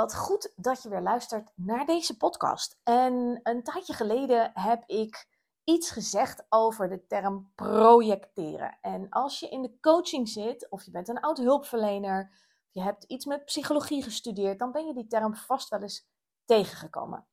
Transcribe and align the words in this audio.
Wat 0.00 0.16
goed 0.16 0.52
dat 0.56 0.82
je 0.82 0.88
weer 0.88 1.00
luistert 1.00 1.50
naar 1.54 1.86
deze 1.86 2.16
podcast. 2.16 2.80
En 2.82 3.40
een 3.42 3.62
tijdje 3.62 3.92
geleden 3.92 4.50
heb 4.54 4.82
ik 4.86 5.28
iets 5.64 5.90
gezegd 5.90 6.46
over 6.48 6.88
de 6.88 7.06
term 7.06 7.52
projecteren. 7.54 8.78
En 8.80 9.08
als 9.08 9.40
je 9.40 9.48
in 9.48 9.62
de 9.62 9.80
coaching 9.80 10.28
zit, 10.28 10.70
of 10.70 10.82
je 10.82 10.90
bent 10.90 11.08
een 11.08 11.20
oud 11.20 11.38
hulpverlener, 11.38 12.28
of 12.30 12.72
je 12.74 12.82
hebt 12.82 13.04
iets 13.04 13.24
met 13.24 13.44
psychologie 13.44 14.02
gestudeerd, 14.02 14.58
dan 14.58 14.72
ben 14.72 14.86
je 14.86 14.94
die 14.94 15.06
term 15.06 15.34
vast 15.34 15.68
wel 15.68 15.80
eens 15.80 16.08
tegengekomen. 16.44 17.26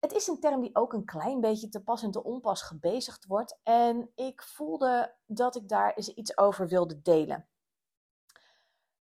Het 0.00 0.12
is 0.12 0.26
een 0.26 0.40
term 0.40 0.60
die 0.60 0.76
ook 0.76 0.92
een 0.92 1.04
klein 1.04 1.40
beetje 1.40 1.68
te 1.68 1.82
pas 1.82 2.02
en 2.02 2.10
te 2.10 2.24
onpas 2.24 2.62
gebezigd 2.62 3.26
wordt. 3.26 3.58
En 3.62 4.10
ik 4.14 4.42
voelde 4.42 5.14
dat 5.26 5.56
ik 5.56 5.68
daar 5.68 5.94
eens 5.94 6.08
iets 6.08 6.38
over 6.38 6.68
wilde 6.68 7.02
delen. 7.02 7.48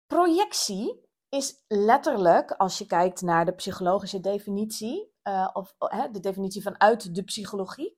Projectie 0.07 1.06
is 1.30 1.64
letterlijk, 1.67 2.52
als 2.52 2.78
je 2.78 2.86
kijkt 2.86 3.22
naar 3.22 3.45
de 3.45 3.56
psychologische 3.56 4.20
definitie, 4.20 5.14
uh, 5.23 5.50
of 5.53 5.75
uh, 5.80 6.03
de 6.11 6.19
definitie 6.19 6.61
vanuit 6.61 7.16
de 7.16 7.23
psychologie, 7.23 7.97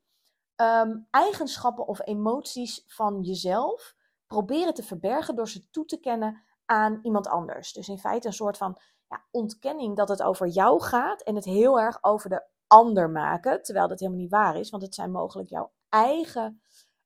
um, 0.61 1.07
eigenschappen 1.11 1.87
of 1.87 2.07
emoties 2.07 2.83
van 2.87 3.21
jezelf 3.21 3.95
proberen 4.27 4.73
te 4.73 4.83
verbergen 4.83 5.35
door 5.35 5.49
ze 5.49 5.69
toe 5.69 5.85
te 5.85 5.99
kennen 5.99 6.43
aan 6.65 6.99
iemand 7.01 7.27
anders. 7.27 7.73
Dus 7.73 7.87
in 7.87 7.99
feite 7.99 8.27
een 8.27 8.33
soort 8.33 8.57
van 8.57 8.77
ja, 9.07 9.25
ontkenning 9.31 9.95
dat 9.95 10.09
het 10.09 10.21
over 10.21 10.47
jou 10.47 10.81
gaat 10.81 11.21
en 11.21 11.35
het 11.35 11.45
heel 11.45 11.79
erg 11.79 11.97
over 12.03 12.29
de 12.29 12.43
ander 12.67 13.09
maken, 13.09 13.63
terwijl 13.63 13.87
dat 13.87 13.99
helemaal 13.99 14.21
niet 14.21 14.31
waar 14.31 14.55
is, 14.57 14.69
want 14.69 14.83
het 14.83 14.95
zijn 14.95 15.11
mogelijk 15.11 15.49
jouw 15.49 15.71
eigen 15.89 16.61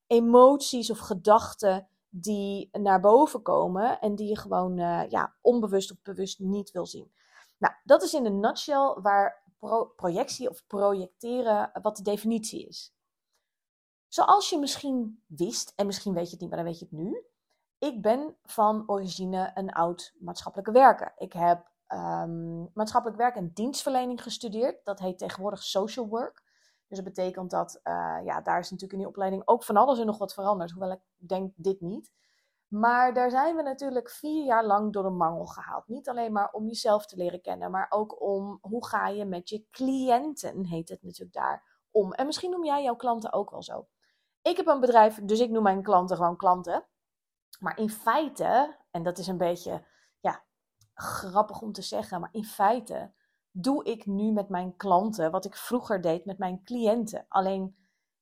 emoties 0.08 0.92
of 0.92 1.00
gedachten 1.00 1.88
die 2.16 2.70
naar 2.72 3.00
boven 3.00 3.42
komen 3.42 4.00
en 4.00 4.16
die 4.16 4.28
je 4.28 4.38
gewoon 4.38 4.80
uh, 4.80 5.10
ja, 5.10 5.34
onbewust 5.42 5.92
of 5.92 6.02
bewust 6.02 6.40
niet 6.40 6.72
wil 6.72 6.86
zien. 6.86 7.12
Nou, 7.58 7.74
dat 7.84 8.04
is 8.04 8.14
in 8.14 8.26
een 8.26 8.40
nutshell 8.40 8.96
waar 9.02 9.44
pro 9.60 9.86
projectie 9.86 10.50
of 10.50 10.68
projecteren 10.68 11.72
wat 11.82 11.98
de 11.98 12.04
definitie 12.04 12.68
is. 12.68 12.96
Zoals 14.08 14.50
je 14.50 14.60
misschien 14.60 15.24
wist, 15.28 15.74
en 15.76 15.86
misschien 15.86 16.14
weet 16.14 16.26
je 16.26 16.32
het 16.32 16.40
niet, 16.40 16.50
maar 16.50 16.60
dan 16.60 16.68
weet 16.68 16.80
je 16.80 16.86
het 16.86 16.94
nu. 16.94 17.26
Ik 17.78 18.02
ben 18.02 18.36
van 18.44 18.84
origine 18.86 19.52
een 19.54 19.72
oud 19.72 20.14
maatschappelijke 20.20 20.72
werker. 20.72 21.14
Ik 21.18 21.34
heb 21.34 21.72
um, 21.88 22.70
maatschappelijk 22.74 23.20
werk 23.20 23.36
en 23.36 23.52
dienstverlening 23.54 24.24
gestudeerd. 24.24 24.86
Dat 24.86 25.00
heet 25.00 25.18
tegenwoordig 25.18 25.64
social 25.64 26.08
work. 26.08 26.44
Dus 26.88 26.98
dat 26.98 27.14
betekent 27.14 27.52
dat, 27.52 27.80
uh, 27.84 28.20
ja, 28.24 28.42
daar 28.42 28.60
is 28.60 28.70
natuurlijk 28.70 28.92
in 28.92 29.00
die 29.00 29.08
opleiding 29.08 29.42
ook 29.46 29.64
van 29.64 29.78
alles 29.78 30.00
en 30.00 30.06
nog 30.06 30.18
wat 30.18 30.34
veranderd. 30.34 30.72
Hoewel 30.72 30.92
ik 30.92 31.02
denk 31.18 31.54
dit 31.56 31.82
niet. 31.82 32.12
Maar 32.74 33.14
daar 33.14 33.30
zijn 33.30 33.56
we 33.56 33.62
natuurlijk 33.62 34.10
vier 34.10 34.46
jaar 34.46 34.66
lang 34.66 34.94
door 34.94 35.04
de 35.04 35.10
mangel 35.10 35.46
gehaald. 35.46 35.88
Niet 35.88 36.10
alleen 36.10 36.32
maar 36.32 36.52
om 36.52 36.68
jezelf 36.68 37.06
te 37.06 37.18
leren 37.18 37.42
kennen, 37.42 37.72
maar 37.72 37.86
ook 37.90 38.22
om 38.22 38.58
hoe 38.62 38.88
ga 38.88 39.08
je 39.08 39.26
met 39.26 39.50
je 39.50 39.66
cliënten, 39.72 40.66
heet 40.66 40.90
het 40.90 41.04
natuurlijk 41.04 41.34
daar, 41.34 41.82
om. 41.92 42.14
En 42.14 42.26
misschien 42.26 42.52
noem 42.52 42.66
jij 42.66 42.84
jouw 42.84 42.96
klanten 42.96 43.34
ook 43.34 43.50
wel 43.50 43.64
zo. 43.64 43.88
Ik 44.42 44.58
heb 44.58 44.68
een 44.68 44.80
bedrijf, 44.80 45.20
dus 45.24 45.40
ik 45.40 45.50
noem 45.50 45.64
mijn 45.64 45.84
klanten 45.84 46.18
gewoon 46.18 46.38
klanten. 46.38 46.86
Maar 47.60 47.80
in 47.80 47.90
feite, 47.90 48.78
en 48.92 49.04
dat 49.04 49.18
is 49.18 49.28
een 49.28 49.38
beetje 49.38 49.86
ja, 50.20 50.44
grappig 50.94 51.62
om 51.62 51.72
te 51.72 51.82
zeggen, 51.82 52.20
maar 52.20 52.30
in 52.32 52.46
feite 52.46 53.14
doe 53.56 53.84
ik 53.84 54.06
nu 54.06 54.32
met 54.32 54.50
mijn 54.50 54.76
klanten 54.76 55.32
wat 55.32 55.46
ik 55.46 55.56
vroeger 55.56 56.02
deed 56.02 56.26
met 56.26 56.38
mijn 56.38 56.64
cliënten. 56.64 57.26
Alleen, 57.30 57.76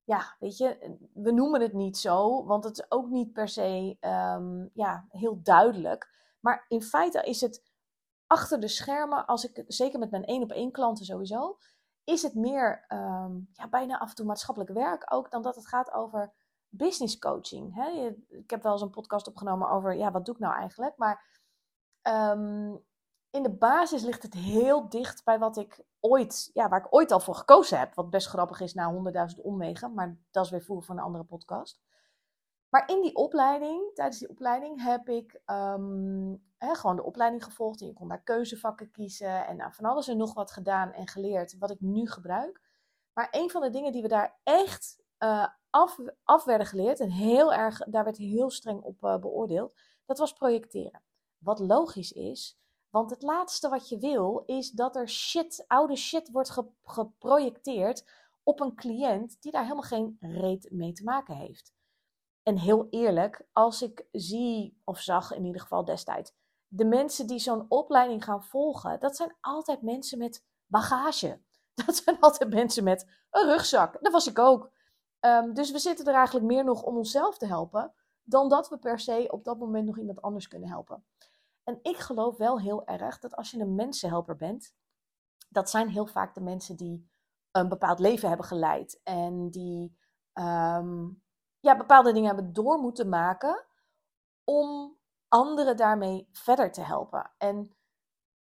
ja, 0.03 0.36
weet 0.40 0.58
je, 0.58 0.97
we 1.14 1.31
noemen 1.31 1.62
het 1.62 1.74
niet 1.74 1.97
zo, 1.97 2.46
want 2.46 2.64
het 2.64 2.78
is 2.78 2.92
ook 2.92 3.09
niet 3.09 3.34
per 3.34 3.47
se 3.47 3.97
um, 4.02 4.69
ja, 4.74 5.06
heel 5.09 5.42
duidelijk. 5.42 6.09
Maar 6.40 6.66
in 6.68 6.81
feite 6.81 7.24
is 7.24 7.42
het 7.42 7.64
achter 8.28 8.59
de 8.59 8.68
schermen, 8.68 9.25
als 9.25 9.44
ik, 9.44 9.64
zeker 9.68 10.00
met 10.00 10.12
mijn 10.12 10.25
één 10.25 10.44
op 10.44 10.52
één 10.52 10.72
klanten 10.72 11.06
sowieso, 11.06 11.58
is 12.03 12.22
het 12.22 12.36
meer 12.36 12.86
um, 12.88 13.50
ja, 13.53 13.69
bijna 13.69 14.00
af 14.00 14.09
en 14.09 14.16
toe 14.16 14.25
maatschappelijk 14.25 14.74
werk 14.74 15.13
ook 15.13 15.31
dan 15.31 15.42
dat 15.42 15.56
het 15.56 15.68
gaat 15.68 15.92
over 15.92 16.34
business 16.69 17.18
coaching. 17.18 17.75
Hè? 17.75 18.16
Ik 18.28 18.50
heb 18.50 18.63
wel 18.63 18.72
eens 18.72 18.81
een 18.81 18.90
podcast 18.90 19.28
opgenomen 19.28 19.69
over, 19.69 19.96
ja, 19.96 20.12
wat 20.12 20.25
doe 20.25 20.34
ik 20.34 20.40
nou 20.40 20.56
eigenlijk? 20.56 20.98
Maar 20.98 21.42
um, 22.02 22.84
in 23.31 23.44
de 23.44 23.56
basis 23.58 24.03
ligt 24.03 24.24
het 24.24 24.34
heel 24.34 24.90
dicht 24.90 25.24
bij 25.24 25.40
wat 25.40 25.58
ik 25.58 25.84
ooit, 26.00 26.50
ja, 26.53 26.69
waar 26.69 26.80
ik 26.80 26.94
ooit 26.94 27.12
al 27.12 27.19
voor 27.19 27.36
gekozen 27.36 27.80
heb. 27.80 27.94
Wat 27.94 28.09
best 28.09 28.28
grappig 28.28 28.59
is 28.59 28.74
na 28.74 28.92
honderdduizend 28.92 29.42
omwegen, 29.42 29.94
maar 29.94 30.18
dat 30.31 30.46
is 30.46 30.52
weer 30.52 30.64
voor 30.64 30.84
een 30.88 31.00
andere 31.00 31.24
podcast. 31.24 31.81
Maar 32.69 32.90
in 32.90 33.02
die 33.02 33.16
opleiding, 33.16 33.94
tijdens 33.94 34.19
die 34.19 34.30
opleiding, 34.30 34.84
heb 34.84 35.09
ik 35.09 35.42
hè, 36.58 36.75
gewoon 36.75 36.96
de 36.96 37.03
opleiding 37.03 37.44
gevolgd. 37.44 37.81
En 37.81 37.88
je 37.88 37.94
kon 37.94 38.08
daar 38.08 38.24
keuzevakken 38.24 38.92
kiezen 38.92 39.48
en 39.48 39.58
nou, 39.58 39.74
van 39.74 39.86
alles 39.86 40.08
en 40.08 40.18
nog 40.18 40.34
wat 40.34 40.52
gedaan 40.52 40.92
en 40.92 41.08
geleerd, 41.08 41.58
wat 41.58 41.72
ik 41.72 41.81
nu 41.81 42.08
gebruik. 42.08 42.62
Maar 43.13 43.28
een 43.31 43.50
van 43.50 43.62
de 43.62 43.69
dingen 43.69 43.92
die 43.92 44.02
we 44.02 44.08
daar 44.08 44.40
echt 44.44 45.03
uh, 45.19 45.48
af, 46.24 46.46
werden 46.46 46.68
geleerd, 46.68 47.00
en 47.00 47.09
heel 47.09 47.53
erg, 47.53 47.78
daar 47.78 48.03
werd 48.03 48.18
heel 48.18 48.50
streng 48.50 48.81
op 48.81 49.03
uh, 49.03 49.18
beoordeeld, 49.18 49.75
dat 50.06 50.18
was 50.18 50.34
projecteren. 50.34 51.03
Wat 51.38 51.59
logisch 51.59 52.12
is, 52.12 52.61
want 52.91 53.09
het 53.09 53.22
laatste 53.22 53.69
wat 53.69 53.90
je 53.90 53.97
wil 53.97 54.44
is 54.46 54.72
dat 54.72 54.96
er 54.96 55.09
shit, 55.09 55.63
oude 55.68 55.96
shit 55.96 56.31
wordt 56.31 56.57
geprojecteerd 56.84 58.06
op 58.44 58.59
een 58.59 58.75
cliënt 58.75 59.41
die 59.41 59.52
daar 59.52 59.63
helemaal 59.63 59.84
geen 59.84 60.18
reet 60.19 60.72
mee 60.72 60.91
te 60.91 61.03
maken 61.03 61.35
heeft. 61.35 61.74
En 62.44 62.57
heel 62.57 62.88
eerlijk, 62.90 63.47
als 63.51 63.81
ik 63.81 64.06
zie, 64.12 64.81
of 64.84 65.00
zag 65.00 65.34
in 65.34 65.46
ieder 65.46 65.62
geval 65.62 65.85
destijds, 65.85 66.34
de 66.68 66.85
mensen 66.85 67.28
die 67.28 67.40
zo'n 67.40 67.66
opleiding 67.68 68.24
gaan 68.24 68.44
volgen, 68.44 69.00
dat 69.00 69.16
zijn 69.16 69.35
altijd 69.41 69.81
mensen 69.81 70.18
met 70.18 70.46
bagage. 70.66 71.40
Dat 71.85 71.96
zijn 71.96 72.19
altijd 72.19 72.53
mensen 72.53 72.84
met 72.84 73.07
een 73.30 73.46
rugzak. 73.46 73.97
Dat 74.01 74.12
was 74.12 74.28
ik 74.28 74.40
ook. 74.40 74.72
Um, 75.19 75.53
dus 75.53 75.72
we 75.72 75.80
zitten 75.80 76.06
er 76.06 76.13
eigenlijk 76.13 76.46
meer 76.46 76.63
nog 76.63 76.84
om 76.84 76.97
onszelf 76.97 77.38
te 77.38 77.46
helpen, 77.46 77.94
dan 78.24 78.50
dat 78.50 78.69
we 78.69 78.78
per 78.78 79.00
se 79.00 79.28
op 79.31 79.44
dat 79.44 79.59
moment 79.59 79.85
nog 79.85 79.97
iemand 79.97 80.22
anders 80.22 80.47
kunnen 80.47 80.69
helpen. 80.69 81.03
En 81.64 81.80
ik 81.82 81.98
geloof 81.98 82.38
wel 82.38 82.60
heel 82.60 82.86
erg 82.86 83.20
dat 83.20 83.36
als 83.36 83.52
je 83.52 83.60
een 83.60 83.76
mensenhelper 83.76 84.36
bent, 84.36 84.76
dat 85.50 85.70
zijn 85.70 85.90
heel 85.90 86.06
vaak 86.06 86.34
de 86.34 86.42
mensen 86.42 86.76
die 86.76 87.10
een 87.52 87.70
bepaald 87.70 88.00
leven 88.00 88.28
hebben 88.28 88.46
geleid 88.46 89.00
en 89.04 89.50
die 89.50 89.98
um, 90.34 91.24
ja, 91.60 91.78
bepaalde 91.78 92.14
dingen 92.14 92.28
hebben 92.36 92.54
door 92.54 92.80
moeten 92.80 93.10
maken 93.10 93.66
om 94.44 94.98
anderen 95.28 95.78
daarmee 95.78 96.30
verder 96.32 96.72
te 96.72 96.82
helpen. 96.82 97.32
En 97.38 97.76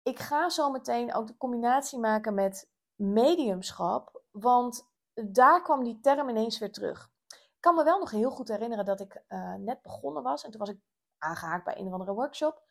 ik 0.03 0.20
ga 0.20 0.50
zo 0.50 0.72
meteen 0.72 1.14
ook 1.14 1.28
de 1.28 1.38
combinatie 1.38 2.00
maken 2.00 2.34
met 2.34 2.72
mediumschap, 2.96 4.24
want 4.31 4.90
daar 5.14 5.62
kwam 5.62 5.84
die 5.84 6.00
term 6.00 6.30
ineens 6.30 6.59
weer 6.59 6.72
terug. 6.72 7.12
Ik 7.28 7.66
kan 7.66 7.76
me 7.76 7.84
wel 7.84 8.00
nog 8.00 8.12
heel 8.12 8.31
goed 8.31 8.47
herinneren 8.47 8.86
dat 8.86 9.00
ik 9.00 9.24
uh, 9.28 9.53
net 9.53 9.81
begonnen 9.81 10.24
was 10.24 10.44
en 10.44 10.52
toen 10.52 10.59
was 10.59 10.70
ik 10.70 10.80
aangehaakt 11.18 11.64
bij 11.64 11.78
een 11.78 11.85
of 11.85 11.91
andere 11.91 12.14
workshop. 12.14 12.67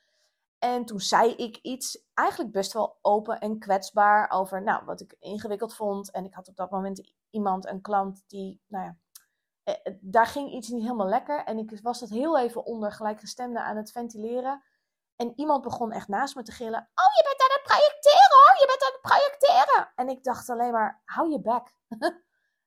En 0.59 0.85
toen 0.85 1.01
zei 1.01 1.35
ik 1.35 1.57
iets 1.57 2.05
eigenlijk 2.15 2.53
best 2.53 2.73
wel 2.73 2.99
open 3.03 3.41
en 3.41 3.59
kwetsbaar 3.59 4.31
over 4.31 4.63
nou, 4.63 4.85
wat 4.85 5.01
ik 5.01 5.17
ingewikkeld 5.21 5.75
vond. 5.75 6.11
En 6.11 6.25
ik 6.25 6.35
had 6.35 6.49
op 6.49 6.57
dat 6.57 6.71
moment 6.71 7.13
iemand, 7.31 7.67
een 7.67 7.81
klant, 7.81 8.25
die, 8.27 8.61
nou 8.67 8.85
ja, 8.85 8.97
eh, 9.63 9.75
eh, 9.83 9.95
daar 10.01 10.27
ging 10.27 10.53
iets 10.53 10.69
niet 10.69 10.83
helemaal 10.83 11.09
lekker. 11.09 11.45
En 11.45 11.59
ik 11.59 11.81
was 11.83 12.01
dat 12.01 12.09
heel 12.09 12.39
even 12.39 12.65
onder 12.65 12.93
gelijkgestemde 12.93 13.61
aan 13.61 13.77
het 13.77 13.93
ventileren. 13.93 14.63
En 15.17 15.33
iemand 15.37 15.63
begon 15.63 15.93
echt 15.93 16.09
naast 16.09 16.35
me 16.35 16.43
te 16.43 16.53
gillen. 16.53 16.91
Oh, 16.95 17.15
je 17.17 17.23
bent 17.23 17.41
aan 17.41 17.57
het 17.57 17.63
projecteren 17.63 18.31
hoor, 18.31 18.61
je 18.61 18.67
bent 18.67 18.83
aan 18.83 18.93
het 18.93 19.01
projecteren. 19.01 19.93
En 19.95 20.09
ik 20.09 20.25
dacht 20.25 20.49
alleen 20.49 20.73
maar, 20.73 21.03
hou 21.05 21.31
je 21.31 21.41
bek. 21.41 21.75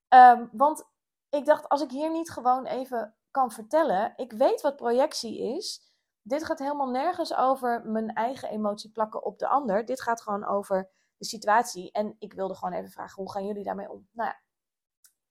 um, 0.09 0.49
want 0.63 0.89
ik 1.29 1.45
dacht, 1.45 1.69
als 1.69 1.81
ik 1.81 1.91
hier 1.91 2.11
niet 2.11 2.31
gewoon 2.31 2.65
even 2.65 3.15
kan 3.31 3.51
vertellen. 3.51 4.13
Ik 4.15 4.31
weet 4.31 4.61
wat 4.61 4.75
projectie 4.75 5.55
is 5.55 5.90
dit 6.21 6.45
gaat 6.45 6.59
helemaal 6.59 6.89
nergens 6.89 7.35
over 7.35 7.85
mijn 7.85 8.13
eigen 8.13 8.49
emotie 8.49 8.91
plakken 8.91 9.23
op 9.23 9.39
de 9.39 9.47
ander. 9.47 9.85
Dit 9.85 10.01
gaat 10.01 10.21
gewoon 10.21 10.45
over 10.45 10.89
de 11.17 11.25
situatie. 11.25 11.91
En 11.91 12.15
ik 12.19 12.33
wilde 12.33 12.55
gewoon 12.55 12.73
even 12.73 12.91
vragen, 12.91 13.23
hoe 13.23 13.31
gaan 13.31 13.45
jullie 13.45 13.63
daarmee 13.63 13.89
om? 13.89 14.07
Nou 14.11 14.29
ja, 14.29 14.41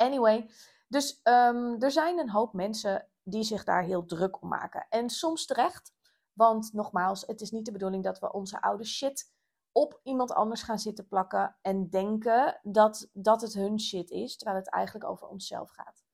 anyway. 0.07 0.51
Dus 0.89 1.21
um, 1.25 1.83
er 1.83 1.91
zijn 1.91 2.19
een 2.19 2.31
hoop 2.31 2.53
mensen 2.53 3.09
die 3.23 3.43
zich 3.43 3.65
daar 3.65 3.83
heel 3.83 4.05
druk 4.05 4.43
om 4.43 4.49
maken. 4.49 4.87
En 4.89 5.09
soms 5.09 5.47
terecht. 5.47 5.93
Want 6.33 6.73
nogmaals, 6.73 7.27
het 7.27 7.41
is 7.41 7.51
niet 7.51 7.65
de 7.65 7.73
bedoeling 7.73 8.05
dat 8.05 8.19
we 8.19 8.33
onze 8.33 8.63
oude 8.63 8.85
shit 8.85 9.33
op 9.73 10.01
iemand 10.03 10.33
anders 10.33 10.63
gaan 10.63 10.79
zitten 10.79 11.07
plakken 11.07 11.57
en 11.63 11.89
denken 11.89 12.61
dat, 12.63 13.11
dat 13.13 13.41
het 13.41 13.53
hun 13.53 13.81
shit 13.81 14.11
is, 14.11 14.37
terwijl 14.37 14.59
het 14.59 14.71
eigenlijk 14.71 15.11
over 15.11 15.29
onszelf 15.29 15.71
gaat. 15.71 16.05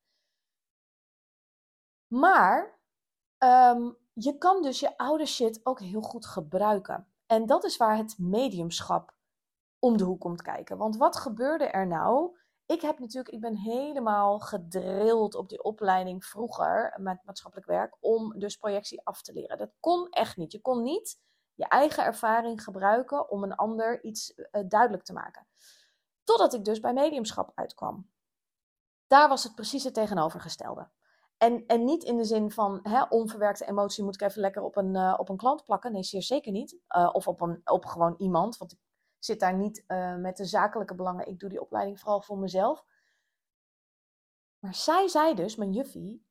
Maar 2.07 2.79
ehm, 3.39 3.91
je 4.19 4.39
kan 4.39 4.63
dus 4.63 4.81
je 4.81 4.97
oude 4.97 5.27
shit 5.27 5.61
ook 5.63 5.81
heel 5.81 6.01
goed 6.01 6.27
gebruiken. 6.27 7.09
En 7.27 7.47
dat 7.47 7.65
is 7.65 7.77
waar 7.77 7.97
het 7.97 8.19
mediumschap 8.19 9.15
om 9.79 9.97
de 9.97 10.05
hoek 10.05 10.21
komt 10.21 10.43
kijken. 10.43 10.79
Want 10.79 10.97
wat 10.97 11.17
gebeurde 11.17 11.65
er 11.65 11.87
nou? 11.87 12.39
Ik 12.67 12.81
heb 12.81 12.99
natuurlijk, 12.99 13.35
ik 13.35 13.41
ben 13.41 13.57
helemaal 13.57 14.39
gedrild 14.39 15.35
op 15.35 15.49
die 15.49 15.63
opleiding 15.63 16.25
vroeger 16.25 16.95
met 16.97 17.25
maatschappelijk 17.25 17.69
werk 17.69 17.97
om 18.01 18.39
dus 18.39 18.57
projectie 18.57 19.05
af 19.05 19.23
te 19.23 19.33
leren. 19.33 19.59
Dat 19.59 19.73
kon 19.81 20.09
echt 20.09 20.37
niet. 20.37 20.53
Je 20.53 20.61
kon 20.61 20.83
niet 20.83 21.21
je 21.55 21.69
eigen 21.69 22.05
ervaring 22.05 22.63
gebruiken 22.65 23.31
om 23.31 23.43
een 23.43 23.55
ander 23.55 24.05
iets 24.05 24.33
uh, 24.37 24.45
duidelijk 24.69 25.05
te 25.05 25.13
maken. 25.13 25.47
Totdat 26.25 26.55
ik 26.55 26.65
dus 26.65 26.81
bij 26.81 26.93
mediumschap 26.93 27.53
uitkwam. 27.55 28.11
Daar 29.07 29.29
was 29.29 29.45
het 29.45 29.55
precies 29.55 29.85
het 29.85 29.95
tegenovergestelde. 29.95 30.91
En, 31.37 31.67
en 31.67 31.85
niet 31.85 32.05
in 32.05 32.17
de 32.17 32.25
zin 32.25 32.51
van 32.51 32.81
hè, 32.83 33.03
onverwerkte 33.03 33.67
emotie 33.67 34.05
moet 34.05 34.15
ik 34.15 34.21
even 34.21 34.41
lekker 34.41 34.63
op 34.63 34.77
een, 34.77 34.95
uh, 34.95 35.15
op 35.17 35.29
een 35.29 35.37
klant 35.37 35.65
plakken. 35.65 35.93
Nee, 35.93 36.03
zeer 36.03 36.23
zeker 36.23 36.53
niet. 36.53 36.79
Uh, 36.97 37.11
of 37.13 37.29
op, 37.29 37.41
een, 37.41 37.61
op 37.65 37.85
gewoon 37.85 38.15
iemand. 38.19 38.57
Want 38.57 38.73
ik 38.73 38.79
zit 39.19 39.41
daar 39.41 39.55
niet 39.55 39.85
uh, 39.89 40.17
met 40.17 40.37
de 40.37 40.45
zakelijke 40.45 40.95
belangen. 40.95 41.27
Ik 41.27 41.39
doe 41.39 41.49
die 41.49 41.61
opleiding 41.61 42.01
vooral 42.01 42.23
voor 42.23 42.39
mezelf. 42.39 42.85
Maar 44.59 44.75
zij 44.75 45.09
zei 45.09 45.35
dus, 45.35 45.57
mijn 45.57 45.73
juffie, 45.73 46.27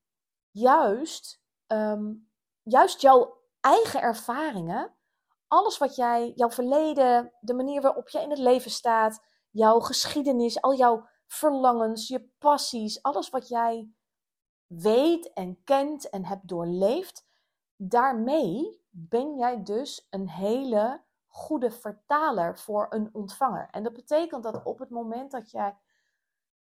juist, 0.52 1.44
um, 1.68 2.30
juist 2.64 3.02
jouw 3.02 3.42
eigen 3.60 4.02
ervaringen, 4.02 4.96
alles 5.48 5.78
wat 5.78 5.96
jij, 5.96 6.32
jouw 6.36 6.50
verleden, 6.52 7.34
de 7.40 7.54
manier 7.54 7.82
waarop 7.82 8.10
je 8.10 8.22
in 8.22 8.30
het 8.30 8.40
leven 8.40 8.72
staat, 8.72 9.26
jouw 9.50 9.80
geschiedenis, 9.80 10.62
al 10.62 10.76
jouw 10.76 11.08
verlangens, 11.26 12.08
je 12.08 12.30
passies, 12.38 13.02
alles 13.02 13.30
wat 13.30 13.48
jij 13.48 13.90
weet 14.68 15.34
en 15.34 15.64
kent 15.64 16.10
en 16.10 16.26
hebt 16.26 16.48
doorleefd, 16.48 17.28
daarmee 17.76 18.84
ben 18.90 19.38
jij 19.38 19.64
dus 19.64 20.08
een 20.10 20.30
hele 20.30 21.04
goede 21.28 21.72
vertaler 21.72 22.58
voor 22.58 22.88
een 22.90 23.10
ontvanger. 23.14 23.68
En 23.72 23.84
dat 23.84 23.94
betekent 23.94 24.44
dat 24.44 24.64
op 24.64 24.80
het 24.80 24.90
moment 24.90 25.32
dat 25.32 25.52
jij, 25.52 25.78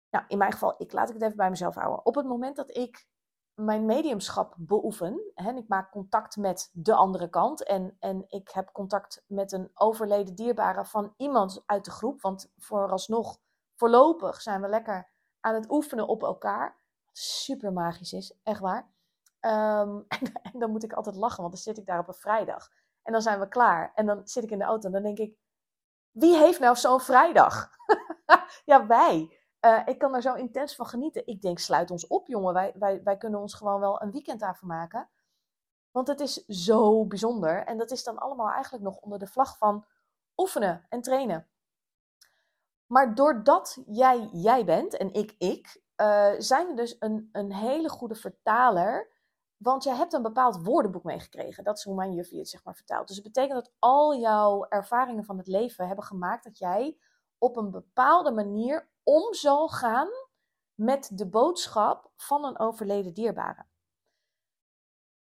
nou 0.10 0.25
in 0.28 0.38
mijn 0.38 0.52
geval, 0.52 0.75
ik 0.78 0.92
laat 0.92 1.07
ik 1.07 1.13
het 1.13 1.24
even 1.24 1.38
bij 1.38 1.50
mezelf 1.50 1.75
houden. 1.75 2.06
Op 2.06 2.16
het 2.16 2.25
moment 2.25 2.56
dat 2.56 2.78
ik 2.78 3.07
mijn 3.54 3.86
mediumschap 3.86 4.56
beoefen 4.57 5.31
en 5.34 5.57
ik 5.57 5.68
maak 5.68 5.92
contact 5.92 6.38
met 6.38 6.69
de 6.74 6.94
andere 6.94 7.30
kant 7.30 7.63
en, 7.63 7.96
en 8.00 8.25
ik 8.28 8.50
heb 8.50 8.72
contact 8.72 9.24
met 9.28 9.52
een 9.52 9.72
overleden 9.74 10.36
dierbare 10.36 10.86
van 10.86 11.13
iemand 11.18 11.63
uit 11.66 11.86
de 11.86 11.92
groep, 11.92 12.22
want 12.22 12.52
vooralsnog, 12.57 13.38
voorlopig 13.75 14.42
zijn 14.42 14.62
we 14.62 14.68
lekker 14.68 15.10
aan 15.40 15.54
het 15.54 15.72
oefenen 15.72 16.07
op 16.07 16.24
elkaar 16.24 16.80
super 17.18 17.74
magisch 17.74 18.14
is, 18.14 18.38
echt 18.44 18.60
waar. 18.60 18.90
Ehm, 19.40 20.02
en, 20.52 20.60
dan 20.60 20.72
moet 20.72 20.84
ik 20.84 20.94
altijd 20.94 21.16
lachen, 21.16 21.42
want 21.42 21.54
dan 21.54 21.62
zit 21.62 21.78
ik 21.78 21.86
daar 21.86 22.00
op 22.00 22.08
een 22.08 22.14
vrijdag. 22.14 22.72
En 23.04 23.12
dan 23.12 23.22
zijn 23.22 23.40
we 23.40 23.48
klaar. 23.48 23.92
En 23.96 24.06
dan 24.06 24.28
zit 24.28 24.44
ik 24.44 24.52
in 24.52 24.58
de 24.58 24.64
auto 24.64 24.88
en 24.88 24.94
dan 24.94 25.04
denk 25.04 25.18
ik, 25.18 25.38
wie 26.12 26.38
heeft 26.38 26.60
nou 26.60 26.76
zo'n 26.76 27.00
vrijdag? 27.00 27.70
ja, 28.66 28.88
wij. 28.88 29.40
Uh, 29.62 29.82
ik 29.86 29.98
kan 29.98 30.16
er 30.16 30.22
zo 30.22 30.34
intens 30.34 30.76
van 30.76 30.86
genieten. 30.86 31.28
Ik 31.28 31.42
denk, 31.42 31.60
sluit 31.60 31.92
ons 31.92 32.08
op, 32.08 32.28
jongen. 32.28 32.54
Wij, 32.54 32.74
wij, 32.80 33.04
wij 33.04 33.18
kunnen 33.18 33.40
ons 33.40 33.54
gewoon 33.54 33.80
wel 33.80 34.02
een 34.02 34.12
weekend 34.12 34.40
daarvan 34.40 34.68
maken. 34.68 35.10
Want 35.92 36.08
het 36.08 36.20
is 36.20 36.46
zo 36.46 37.06
bijzonder. 37.06 37.66
En 37.66 37.78
dat 37.78 37.92
is 37.92 38.04
dan 38.04 38.18
allemaal 38.18 38.52
eigenlijk 38.52 38.84
nog 38.84 38.98
onder 38.98 39.20
de 39.20 39.28
vlag 39.28 39.58
van 39.58 39.86
oefenen 40.38 40.86
en 40.90 41.02
trainen. 41.02 41.48
Maar 42.86 43.16
doordat 43.16 43.78
jij 43.86 44.30
jij 44.32 44.66
bent 44.66 44.98
en 44.98 45.14
ik 45.14 45.36
ik, 45.38 45.82
uh, 46.01 46.33
zijn 46.38 46.68
we 46.68 46.74
dus 46.74 46.95
een, 47.00 47.30
een 47.31 47.53
hele 47.53 47.89
goede 47.89 48.15
vertaler. 48.15 49.13
Want 49.57 49.83
jij 49.83 49.95
hebt 49.95 50.13
een 50.13 50.21
bepaald 50.21 50.63
woordenboek 50.63 51.03
meegekregen. 51.03 51.63
Dat 51.63 51.77
is 51.77 51.83
hoe 51.83 51.95
mijn 51.95 52.13
juffie 52.13 52.39
het 52.39 52.50
zeg 52.50 52.63
maar 52.63 52.75
vertaalt. 52.75 53.07
Dus 53.07 53.15
het 53.15 53.25
betekent 53.25 53.63
dat 53.63 53.74
al 53.80 54.15
jouw 54.15 54.65
ervaringen 54.69 55.25
van 55.25 55.38
het 55.38 55.47
leven 55.47 55.88
hebben 55.88 56.06
gemaakt 56.06 56.44
dat 56.44 56.57
jij 56.57 56.97
op 57.38 57.57
een 57.57 57.71
bepaalde 57.71 58.31
manier 58.31 58.89
om 59.03 59.33
zal 59.33 59.68
gaan 59.68 60.07
met 60.74 61.09
de 61.13 61.27
boodschap 61.27 62.12
van 62.15 62.45
een 62.45 62.59
overleden 62.59 63.13
dierbare. 63.13 63.65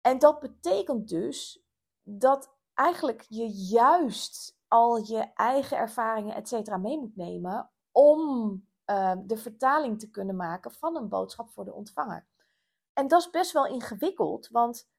En 0.01 0.19
dat 0.19 0.39
betekent 0.39 1.07
dus 1.07 1.63
dat 2.03 2.55
eigenlijk 2.73 3.25
je 3.29 3.49
juist 3.49 4.57
al 4.67 4.97
je 4.97 5.33
eigen 5.33 5.77
ervaringen, 5.77 6.35
et 6.35 6.77
mee 6.79 6.99
moet 6.99 7.15
nemen 7.15 7.69
om 7.91 8.66
Ehm, 8.87 9.27
de 9.27 9.37
vertaling 9.37 9.99
te 9.99 10.09
kunnen 10.09 10.35
maken 10.35 10.71
van 10.71 10.95
een 10.95 11.09
boodschap 11.09 11.49
voor 11.49 11.65
de 11.65 11.73
ontvanger. 11.73 12.27
En 12.93 13.07
dat 13.07 13.19
is 13.19 13.29
best 13.29 13.51
wel 13.51 13.65
ingewikkeld, 13.65 14.47
want 14.47 14.89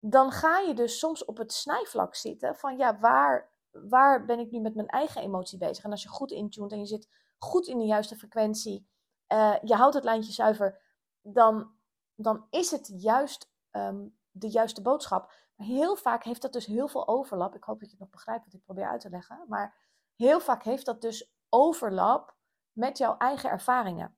dan 0.00 0.30
ga 0.30 0.58
je 0.58 0.74
dus 0.74 0.98
soms 0.98 1.24
op 1.24 1.36
het 1.36 1.52
snijvlak 1.52 2.14
zitten 2.14 2.56
van 2.56 2.76
ja, 2.76 2.98
waar, 2.98 3.52
waar 3.70 4.24
ben 4.24 4.38
ik 4.38 4.50
nu 4.50 4.60
met 4.60 4.74
mijn 4.74 4.88
eigen 4.88 5.22
emotie 5.22 5.58
bezig? 5.58 5.84
En 5.84 5.90
als 5.90 6.02
je 6.02 6.08
goed 6.08 6.30
intuned 6.30 6.72
en 6.72 6.78
je 6.78 6.86
zit 6.86 7.08
goed 7.38 7.66
in 7.66 7.78
de 7.78 7.84
juiste 7.84 8.16
frequentie, 8.16 8.88
uh, 9.32 9.56
je 9.62 9.74
houdt 9.74 9.94
het 9.94 10.04
lijntje 10.04 10.32
zuiver, 10.32 10.80
dan, 11.22 11.72
dan 12.14 12.46
is 12.50 12.70
het 12.70 12.92
juist 12.94 13.50
um, 13.70 14.18
de 14.30 14.50
juiste 14.50 14.82
boodschap. 14.82 15.32
Heel 15.56 15.96
vaak 15.96 16.24
heeft 16.24 16.42
dat 16.42 16.52
dus 16.52 16.66
heel 16.66 16.88
veel 16.88 17.08
overlap. 17.08 17.54
Ik 17.54 17.64
hoop 17.64 17.80
dat 17.80 17.90
je 17.90 17.96
het 17.96 18.04
nog 18.04 18.10
begrijpt 18.10 18.44
wat 18.44 18.54
ik 18.54 18.64
probeer 18.64 18.88
uit 18.88 19.00
te 19.00 19.10
leggen. 19.10 19.44
Maar 19.48 19.76
heel 20.16 20.40
vaak 20.40 20.62
heeft 20.62 20.86
dat 20.86 21.00
dus 21.00 21.32
overlap 21.48 22.36
met 22.78 22.98
jouw 22.98 23.16
eigen 23.16 23.50
ervaringen. 23.50 24.16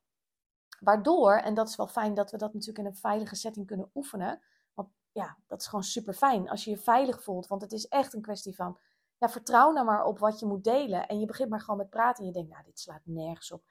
Waardoor, 0.80 1.32
en 1.32 1.54
dat 1.54 1.68
is 1.68 1.76
wel 1.76 1.86
fijn 1.86 2.14
dat 2.14 2.30
we 2.30 2.36
dat 2.36 2.52
natuurlijk 2.52 2.78
in 2.78 2.86
een 2.86 2.96
veilige 2.96 3.34
setting 3.34 3.66
kunnen 3.66 3.90
oefenen. 3.94 4.42
Want 4.74 4.88
ja, 5.12 5.36
dat 5.46 5.60
is 5.60 5.66
gewoon 5.66 5.84
super 5.84 6.14
fijn 6.14 6.48
als 6.48 6.64
je 6.64 6.70
je 6.70 6.78
veilig 6.78 7.22
voelt. 7.22 7.46
Want 7.46 7.62
het 7.62 7.72
is 7.72 7.88
echt 7.88 8.14
een 8.14 8.22
kwestie 8.22 8.54
van, 8.54 8.78
ja, 9.18 9.28
vertrouw 9.28 9.72
nou 9.72 9.86
maar 9.86 10.04
op 10.04 10.18
wat 10.18 10.38
je 10.38 10.46
moet 10.46 10.64
delen. 10.64 11.08
En 11.08 11.20
je 11.20 11.26
begint 11.26 11.50
maar 11.50 11.60
gewoon 11.60 11.76
met 11.76 11.90
praten 11.90 12.20
en 12.20 12.26
je 12.26 12.32
denkt, 12.32 12.50
nou, 12.50 12.64
dit 12.64 12.80
slaat 12.80 13.00
nergens 13.04 13.52
op. 13.52 13.64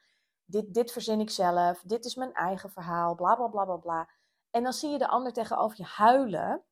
Dit, 0.46 0.74
dit 0.74 0.92
verzin 0.92 1.20
ik 1.20 1.30
zelf, 1.30 1.82
dit 1.86 2.06
is 2.06 2.16
mijn 2.16 2.34
eigen 2.34 2.72
verhaal, 2.72 3.16
bla 3.16 3.36
bla 3.36 3.48
bla 3.48 3.66
bla 3.66 3.76
bla. 3.76 4.10
En 4.50 4.64
dan 4.64 4.74
zie 4.74 4.90
je 4.90 4.98
de 4.98 5.08
ander 5.08 5.34
tegenover 5.34 5.78
je 5.78 5.84
huilen. 5.84 6.64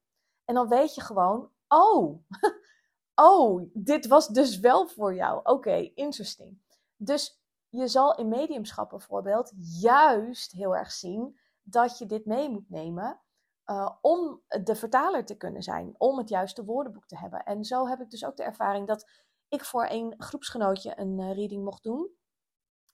En 0.46 0.56
dan 0.56 0.68
weet 0.68 0.96
je 0.96 1.02
gewoon, 1.02 1.52
oh, 1.68 2.24
oh, 3.30 3.69
dit 3.74 4.07
was 4.07 4.28
dus 4.28 4.59
wel 4.59 4.88
voor 4.88 5.16
jou. 5.16 5.40
Oké, 5.44 5.92
interesting. 5.95 6.62
Dus 6.95 7.37
je 7.69 7.88
zal 7.88 8.16
in 8.16 8.28
mediumschap 8.28 8.90
bijvoorbeeld 8.90 9.54
juist 9.81 10.52
heel 10.52 10.76
erg 10.76 10.92
zien 10.92 11.40
dat 11.62 11.97
je 11.97 12.06
dit 12.06 12.26
mee 12.26 12.50
moet 12.50 12.69
nemen 12.69 13.21
uh, 13.66 13.90
om 14.02 14.42
de 14.47 14.76
vertaler 14.76 15.26
te 15.26 15.38
kunnen 15.38 15.64
zijn, 15.64 15.95
om 15.97 16.18
het 16.18 16.30
juiste 16.30 16.66
woordenboek 16.66 17.07
te 17.07 17.18
hebben. 17.18 17.44
En 17.44 17.64
zo 17.64 17.88
heb 17.88 18.00
ik 18.00 18.09
dus 18.09 18.26
ook 18.26 18.36
de 18.38 18.44
ervaring 18.44 18.88
dat 18.88 19.09
ik 19.47 19.66
voor 19.66 19.88
een 19.90 20.14
groepsgenootje 20.18 21.00
een 21.00 21.19
uh, 21.19 21.33
reading 21.33 21.64
mocht 21.64 21.83
doen 21.83 22.09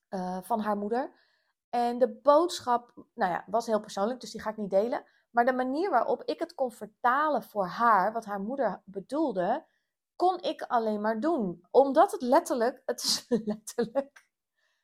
uh, 0.10 0.38
van 0.42 0.60
haar 0.60 0.78
moeder. 0.78 1.22
En 1.70 1.98
de 1.98 2.20
boodschap, 2.22 2.94
nou 3.14 3.32
ja, 3.32 3.44
was 3.48 3.66
heel 3.66 3.80
persoonlijk, 3.80 4.20
dus 4.20 4.32
die 4.32 4.42
ga 4.42 4.50
ik 4.50 4.58
niet 4.58 4.70
delen. 4.70 5.04
Maar 5.30 5.46
de 5.46 5.54
manier 5.54 5.90
waarop 5.90 6.24
ik 6.24 6.40
het 6.40 6.54
kon 6.54 6.72
vertalen 6.72 7.44
voor 7.44 7.66
haar, 7.66 8.14
wat 8.14 8.26
haar 8.26 8.42
moeder 8.42 8.82
bedoelde, 8.86 9.66
kon 10.16 10.42
ik 10.42 10.62
alleen 10.62 11.02
maar 11.02 11.20
doen. 11.20 11.68
Omdat 11.72 12.12
het 12.12 12.22
letterlijk, 12.22 12.82
het 12.86 13.04
is 13.04 13.26
letterlijk 13.46 14.23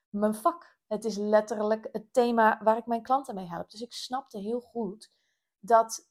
mijn 0.09 0.35
vak. 0.35 0.77
Het 0.87 1.05
is 1.05 1.17
letterlijk 1.17 1.89
het 1.91 2.13
thema 2.13 2.59
waar 2.63 2.77
ik 2.77 2.85
mijn 2.85 3.03
klanten 3.03 3.35
mee 3.35 3.47
help. 3.47 3.69
Dus 3.69 3.81
ik 3.81 3.93
snapte 3.93 4.37
heel 4.37 4.59
goed 4.59 5.11
dat 5.59 6.09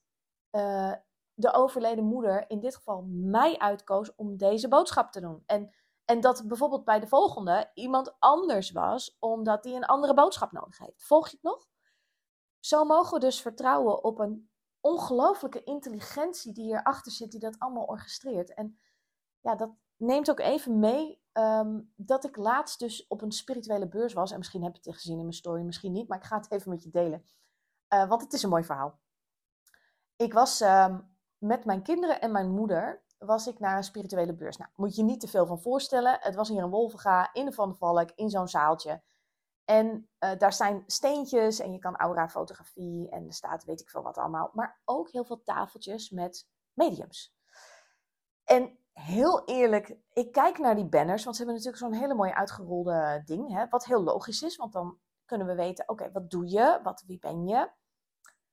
uh, 0.51 0.93
de 1.35 1.53
overleden 1.53 2.05
moeder 2.05 2.51
in 2.51 2.61
dit 2.61 2.77
geval 2.77 3.03
mij 3.09 3.59
uitkoos 3.59 4.15
om 4.15 4.37
deze 4.37 4.69
boodschap 4.69 5.13
te 5.13 5.21
doen. 5.21 5.43
En, 5.47 5.75
en 6.05 6.21
dat 6.21 6.47
bijvoorbeeld 6.47 6.85
bij 6.85 7.01
de 7.01 7.07
volgende 7.07 7.71
iemand 7.75 8.17
anders 8.19 8.71
was, 8.71 9.17
omdat 9.19 9.63
die 9.63 9.75
een 9.75 9.85
andere 9.85 10.15
boodschap 10.15 10.53
nodig 10.53 10.79
heeft. 10.79 11.05
Volg 11.05 11.29
je 11.29 11.35
het 11.35 11.43
nog? 11.43 11.67
Zo 12.61 12.85
mogen 12.85 13.13
we 13.13 13.21
dus 13.21 13.41
vertrouwen 13.41 14.05
op 14.05 14.19
een 14.19 14.51
ongelooflijke 14.81 15.65
intelligentie 15.65 16.53
die 16.53 16.65
hierachter 16.65 17.13
zit, 17.13 17.31
die 17.31 17.41
dat 17.41 17.59
allemaal 17.59 17.85
orchestreert. 17.85 18.55
En 18.55 18.79
ja, 19.41 19.55
dat 19.55 19.71
neemt 19.99 20.31
ook 20.31 20.41
even 20.41 20.79
mee 20.79 21.21
Ehm, 21.39 21.81
dat 21.97 22.25
ik 22.25 22.37
laatst 22.37 22.79
dus 22.79 23.07
op 23.07 23.23
een 23.23 23.33
spirituele 23.33 23.89
beurs 23.89 24.13
was. 24.13 24.31
En 24.31 24.39
misschien 24.39 24.63
heb 24.63 24.75
je 24.75 24.81
het 24.83 24.95
gezien 24.95 25.17
in 25.17 25.23
mijn 25.23 25.33
story, 25.33 25.63
misschien 25.63 25.93
niet. 25.93 26.09
Maar 26.09 26.19
ik 26.19 26.25
ga 26.25 26.37
het 26.37 26.51
even 26.51 26.71
met 26.71 26.83
je 26.83 26.91
delen. 26.91 27.25
Uh, 27.95 28.09
want 28.09 28.23
het 28.23 28.33
is 28.33 28.43
een 28.43 28.51
mooi 28.51 28.65
verhaal. 28.65 28.99
Ik 30.17 30.33
was 30.33 30.61
ehm, 30.61 31.01
met 31.39 31.65
mijn 31.65 31.83
kinderen 31.83 32.21
en 32.21 32.33
mijn 32.33 32.51
moeder 32.51 33.03
was 33.19 33.47
ik 33.47 33.59
naar 33.59 33.77
een 33.77 33.85
spirituele 33.85 34.35
beurs. 34.35 34.57
Nou, 34.57 34.71
moet 34.75 34.97
je 34.97 35.03
niet 35.03 35.21
te 35.21 35.29
veel 35.29 35.47
van 35.47 35.61
voorstellen. 35.61 36.19
Het 36.21 36.35
was 36.35 36.49
hier 36.49 36.63
in 36.63 36.71
Wolvenga, 36.71 37.33
in 37.33 37.45
de 37.45 37.53
Van 37.53 37.69
de 37.69 37.75
Valk, 37.75 38.11
in 38.15 38.31
zo'n 38.31 38.49
zaaltje. 38.49 39.03
En 39.65 40.09
uh, 40.19 40.39
daar 40.39 40.53
zijn 40.53 40.83
steentjes 40.87 41.59
en 41.59 41.73
je 41.73 41.79
kan 41.79 41.97
aura-fotografie 41.97 43.11
en 43.11 43.27
er 43.27 43.33
staat 43.33 43.65
weet 43.65 43.81
ik 43.81 43.91
veel 43.91 44.03
wat 44.03 44.19
allemaal. 44.19 44.51
Maar 44.53 44.81
ook 44.85 45.11
heel 45.11 45.25
veel 45.25 45.43
tafeltjes 45.43 46.11
met 46.11 46.49
mediums. 46.73 47.37
En 48.45 48.79
heel 48.99 49.45
eerlijk, 49.45 49.97
ik 50.13 50.33
kijk 50.33 50.59
naar 50.59 50.75
die 50.75 50.89
banners, 50.89 51.25
want 51.25 51.37
ze 51.37 51.43
hebben 51.43 51.63
natuurlijk 51.63 51.93
zo'n 51.93 52.01
hele 52.01 52.15
mooie 52.15 52.35
uitgerolde 52.35 53.23
ding. 53.25 53.53
Hè, 53.53 53.69
wat 53.69 53.85
heel 53.85 54.03
logisch 54.03 54.43
is, 54.43 54.57
want 54.57 54.73
dan 54.73 54.99
kunnen 55.25 55.47
we 55.47 55.55
weten, 55.55 55.89
oké, 55.89 56.11
wat 56.13 56.31
doe 56.31 56.49
je? 56.49 56.81
Wat, 56.83 57.05
wie 57.07 57.19
ben 57.19 57.47
je? 57.47 57.71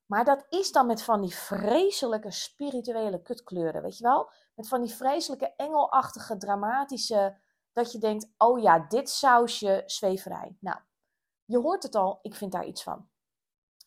Maar 0.05 0.25
dat 0.25 0.45
is 0.49 0.71
dan 0.71 0.85
met 0.87 1.03
van 1.03 1.21
die 1.21 1.35
vreselijke 1.35 2.31
spirituele 2.31 3.21
kutkleuren, 3.21 3.81
weet 3.81 3.97
je 3.97 4.03
wel? 4.03 4.31
Met 4.55 4.67
van 4.67 4.81
die 4.81 4.93
vreselijke 4.93 5.53
engelachtige, 5.55 6.37
dramatische, 6.37 7.37
dat 7.71 7.91
je 7.91 7.97
denkt, 7.97 8.29
oh 8.37 8.61
ja, 8.61 8.79
dit 8.79 9.09
sausje 9.09 9.83
zweverij. 9.85 10.57
Nou, 10.59 10.79
je 11.45 11.57
hoort 11.57 11.83
het 11.83 11.95
al, 11.95 12.19
ik 12.21 12.35
vind 12.35 12.51
daar 12.51 12.65
iets 12.65 12.83
van. 12.83 13.09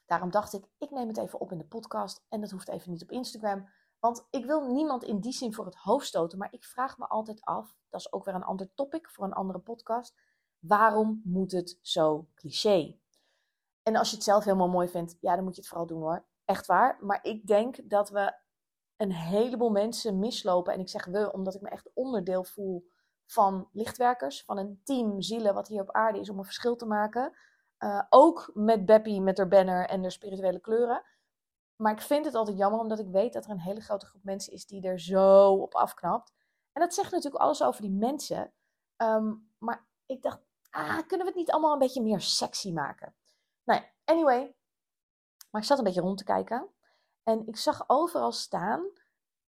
Daarom 0.06 0.30
dacht 0.30 0.52
ik, 0.52 0.64
ik 0.78 0.90
neem 0.90 1.08
het 1.08 1.18
even 1.18 1.40
op 1.40 1.52
in 1.52 1.58
de 1.58 1.66
podcast 1.66 2.24
en 2.28 2.40
dat 2.40 2.50
hoeft 2.50 2.68
even 2.68 2.90
niet 2.90 3.02
op 3.02 3.10
Instagram. 3.10 3.68
Want 4.00 4.26
ik 4.30 4.44
wil 4.44 4.72
niemand 4.72 5.04
in 5.04 5.20
die 5.20 5.32
zin 5.32 5.54
voor 5.54 5.64
het 5.64 5.74
hoofd 5.74 6.06
stoten, 6.06 6.38
maar 6.38 6.52
ik 6.52 6.64
vraag 6.64 6.98
me 6.98 7.06
altijd 7.06 7.40
af, 7.40 7.76
dat 7.88 8.00
is 8.00 8.12
ook 8.12 8.24
weer 8.24 8.34
een 8.34 8.44
ander 8.44 8.74
topic 8.74 9.08
voor 9.10 9.24
een 9.24 9.32
andere 9.32 9.58
podcast, 9.58 10.14
waarom 10.58 11.20
moet 11.24 11.52
het 11.52 11.78
zo 11.82 12.28
cliché? 12.34 12.98
En 13.82 13.96
als 13.96 14.10
je 14.10 14.14
het 14.14 14.24
zelf 14.24 14.44
helemaal 14.44 14.68
mooi 14.68 14.88
vindt, 14.88 15.16
ja, 15.20 15.34
dan 15.34 15.44
moet 15.44 15.54
je 15.54 15.60
het 15.60 15.70
vooral 15.70 15.86
doen 15.86 16.00
hoor. 16.00 16.24
Echt 16.44 16.66
waar. 16.66 16.98
Maar 17.00 17.18
ik 17.22 17.46
denk 17.46 17.90
dat 17.90 18.10
we 18.10 18.34
een 18.96 19.12
heleboel 19.12 19.70
mensen 19.70 20.18
mislopen. 20.18 20.72
En 20.72 20.80
ik 20.80 20.88
zeg 20.88 21.04
we, 21.04 21.32
omdat 21.32 21.54
ik 21.54 21.60
me 21.60 21.68
echt 21.68 21.90
onderdeel 21.94 22.44
voel 22.44 22.88
van 23.26 23.68
lichtwerkers, 23.72 24.44
van 24.44 24.58
een 24.58 24.80
team 24.84 25.20
zielen 25.20 25.54
wat 25.54 25.68
hier 25.68 25.80
op 25.80 25.90
aarde 25.90 26.18
is 26.18 26.30
om 26.30 26.38
een 26.38 26.44
verschil 26.44 26.76
te 26.76 26.86
maken. 26.86 27.32
Uh, 27.78 28.02
ook 28.08 28.50
met 28.54 28.86
Beppie, 28.86 29.20
met 29.20 29.38
haar 29.38 29.48
banner 29.48 29.86
en 29.88 30.00
haar 30.00 30.12
spirituele 30.12 30.60
kleuren. 30.60 31.02
Maar 31.78 31.92
ik 31.92 32.00
vind 32.00 32.24
het 32.24 32.34
altijd 32.34 32.56
jammer, 32.56 32.80
omdat 32.80 32.98
ik 32.98 33.08
weet 33.08 33.32
dat 33.32 33.44
er 33.44 33.50
een 33.50 33.60
hele 33.60 33.80
grote 33.80 34.06
groep 34.06 34.24
mensen 34.24 34.52
is 34.52 34.66
die 34.66 34.82
er 34.82 35.00
zo 35.00 35.52
op 35.52 35.74
afknapt. 35.74 36.32
En 36.72 36.80
dat 36.82 36.94
zegt 36.94 37.12
natuurlijk 37.12 37.42
alles 37.42 37.62
over 37.62 37.82
die 37.82 37.90
mensen. 37.90 38.52
Um, 38.96 39.52
maar 39.58 39.86
ik 40.06 40.22
dacht, 40.22 40.40
ah, 40.70 40.98
kunnen 41.06 41.26
we 41.26 41.32
het 41.32 41.34
niet 41.34 41.50
allemaal 41.50 41.72
een 41.72 41.78
beetje 41.78 42.02
meer 42.02 42.20
sexy 42.20 42.72
maken? 42.72 43.14
Nou 43.64 43.80
ja, 43.80 43.86
anyway. 44.04 44.56
Maar 45.50 45.60
ik 45.60 45.66
zat 45.66 45.78
een 45.78 45.84
beetje 45.84 46.00
rond 46.00 46.18
te 46.18 46.24
kijken. 46.24 46.68
En 47.22 47.46
ik 47.46 47.56
zag 47.56 47.84
overal 47.86 48.32
staan, 48.32 48.90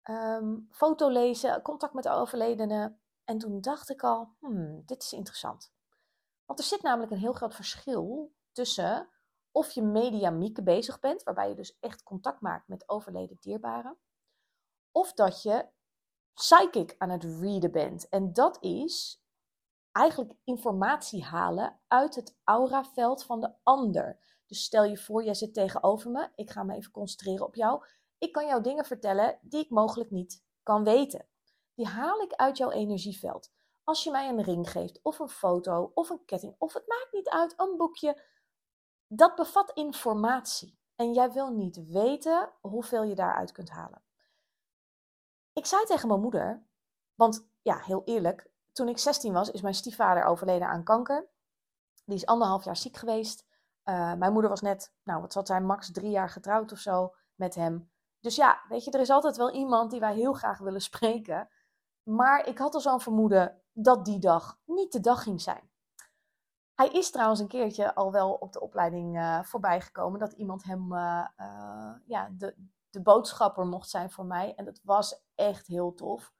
um, 0.09 0.67
foto 0.71 1.09
lezen, 1.09 1.61
contact 1.61 1.93
met 1.93 2.03
de. 2.03 2.93
En 3.23 3.37
toen 3.37 3.61
dacht 3.61 3.89
ik 3.89 4.03
al, 4.03 4.35
hmm, 4.39 4.81
dit 4.85 5.03
is 5.03 5.13
interessant. 5.13 5.73
Want 6.45 6.59
er 6.59 6.65
zit 6.65 6.81
namelijk 6.81 7.11
een 7.11 7.17
heel 7.17 7.33
groot 7.33 7.55
verschil 7.55 8.33
tussen 8.51 9.09
of 9.55 9.71
je 9.71 9.81
mediamieke 9.81 10.63
bezig 10.63 10.99
bent, 10.99 11.23
waarbij 11.23 11.49
je 11.49 11.55
dus 11.55 11.77
echt 11.79 12.03
contact 12.03 12.41
maakt 12.41 12.67
met 12.67 12.89
overleden 12.89 13.37
dierbaren, 13.39 13.97
of 14.91 15.13
dat 15.13 15.41
je 15.41 15.65
psychic 16.33 16.95
aan 16.97 17.09
het 17.09 17.23
readen 17.23 17.71
bent. 17.71 18.09
En 18.09 18.33
dat 18.33 18.57
is 18.63 19.23
eigenlijk 19.91 20.33
informatie 20.43 21.23
halen 21.23 21.79
uit 21.87 22.15
het 22.15 22.37
auraveld 22.43 23.23
van 23.23 23.41
de 23.41 23.53
ander. 23.63 24.19
Dus 24.45 24.63
stel 24.63 24.83
je 24.83 24.97
voor, 24.97 25.23
jij 25.23 25.33
zit 25.33 25.53
tegenover 25.53 26.11
me, 26.11 26.29
ik 26.35 26.51
ga 26.51 26.63
me 26.63 26.75
even 26.75 26.91
concentreren 26.91 27.45
op 27.45 27.55
jou. 27.55 27.85
Ik 28.17 28.31
kan 28.31 28.47
jou 28.47 28.63
dingen 28.63 28.85
vertellen 28.85 29.39
die 29.41 29.63
ik 29.63 29.69
mogelijk 29.69 30.11
niet 30.11 30.43
kan 30.63 30.83
weten. 30.83 31.27
Die 31.73 31.87
haal 31.87 32.21
ik 32.21 32.33
uit 32.33 32.57
jouw 32.57 32.71
energieveld. 32.71 33.51
Als 33.83 34.03
je 34.03 34.11
mij 34.11 34.29
een 34.29 34.43
ring 34.43 34.69
geeft, 34.71 34.99
of 35.03 35.19
een 35.19 35.29
foto, 35.29 35.91
of 35.93 36.09
een 36.09 36.25
ketting, 36.25 36.55
of 36.57 36.73
het 36.73 36.87
maakt 36.87 37.11
niet 37.11 37.29
uit, 37.29 37.53
een 37.57 37.77
boekje, 37.77 38.33
dat 39.15 39.35
bevat 39.35 39.71
informatie. 39.71 40.79
En 40.95 41.13
jij 41.13 41.31
wil 41.31 41.49
niet 41.49 41.87
weten 41.87 42.51
hoeveel 42.61 43.03
je 43.03 43.15
daaruit 43.15 43.51
kunt 43.51 43.69
halen. 43.69 44.03
Ik 45.53 45.65
zei 45.65 45.85
tegen 45.85 46.07
mijn 46.07 46.21
moeder, 46.21 46.65
want 47.15 47.49
ja, 47.61 47.77
heel 47.77 48.01
eerlijk, 48.05 48.51
toen 48.71 48.87
ik 48.87 48.97
16 48.97 49.33
was, 49.33 49.51
is 49.51 49.61
mijn 49.61 49.73
stiefvader 49.73 50.23
overleden 50.23 50.67
aan 50.67 50.83
kanker. 50.83 51.29
Die 52.05 52.15
is 52.15 52.25
anderhalf 52.25 52.63
jaar 52.63 52.77
ziek 52.77 52.97
geweest. 52.97 53.45
Uh, 53.83 54.13
mijn 54.13 54.31
moeder 54.31 54.49
was 54.49 54.61
net, 54.61 54.93
nou 55.03 55.21
wat 55.21 55.33
zat 55.33 55.47
zijn, 55.47 55.65
max 55.65 55.91
drie 55.91 56.09
jaar 56.09 56.29
getrouwd 56.29 56.71
of 56.71 56.77
zo 56.77 57.15
met 57.35 57.55
hem. 57.55 57.91
Dus 58.19 58.35
ja, 58.35 58.61
weet 58.69 58.83
je, 58.83 58.91
er 58.91 58.99
is 58.99 59.09
altijd 59.09 59.37
wel 59.37 59.51
iemand 59.51 59.91
die 59.91 59.99
wij 59.99 60.13
heel 60.13 60.33
graag 60.33 60.57
willen 60.57 60.81
spreken. 60.81 61.49
Maar 62.03 62.47
ik 62.47 62.57
had 62.57 62.73
al 62.73 62.81
zo'n 62.81 63.01
vermoeden 63.01 63.61
dat 63.71 64.05
die 64.05 64.19
dag 64.19 64.59
niet 64.65 64.91
de 64.91 64.99
dag 64.99 65.23
ging 65.23 65.41
zijn. 65.41 65.69
Hij 66.75 66.87
is 66.87 67.11
trouwens 67.11 67.39
een 67.39 67.47
keertje 67.47 67.95
al 67.95 68.11
wel 68.11 68.33
op 68.33 68.53
de 68.53 68.59
opleiding 68.59 69.17
uh, 69.17 69.43
voorbij 69.43 69.81
gekomen 69.81 70.19
dat 70.19 70.33
iemand 70.33 70.63
hem 70.63 70.93
uh, 70.93 71.27
uh, 71.37 71.93
ja, 72.05 72.29
de, 72.31 72.55
de 72.89 73.01
boodschapper 73.01 73.65
mocht 73.65 73.89
zijn 73.89 74.11
voor 74.11 74.25
mij. 74.25 74.55
En 74.55 74.65
dat 74.65 74.79
was 74.83 75.23
echt 75.35 75.67
heel 75.67 75.93
tof. 75.93 76.33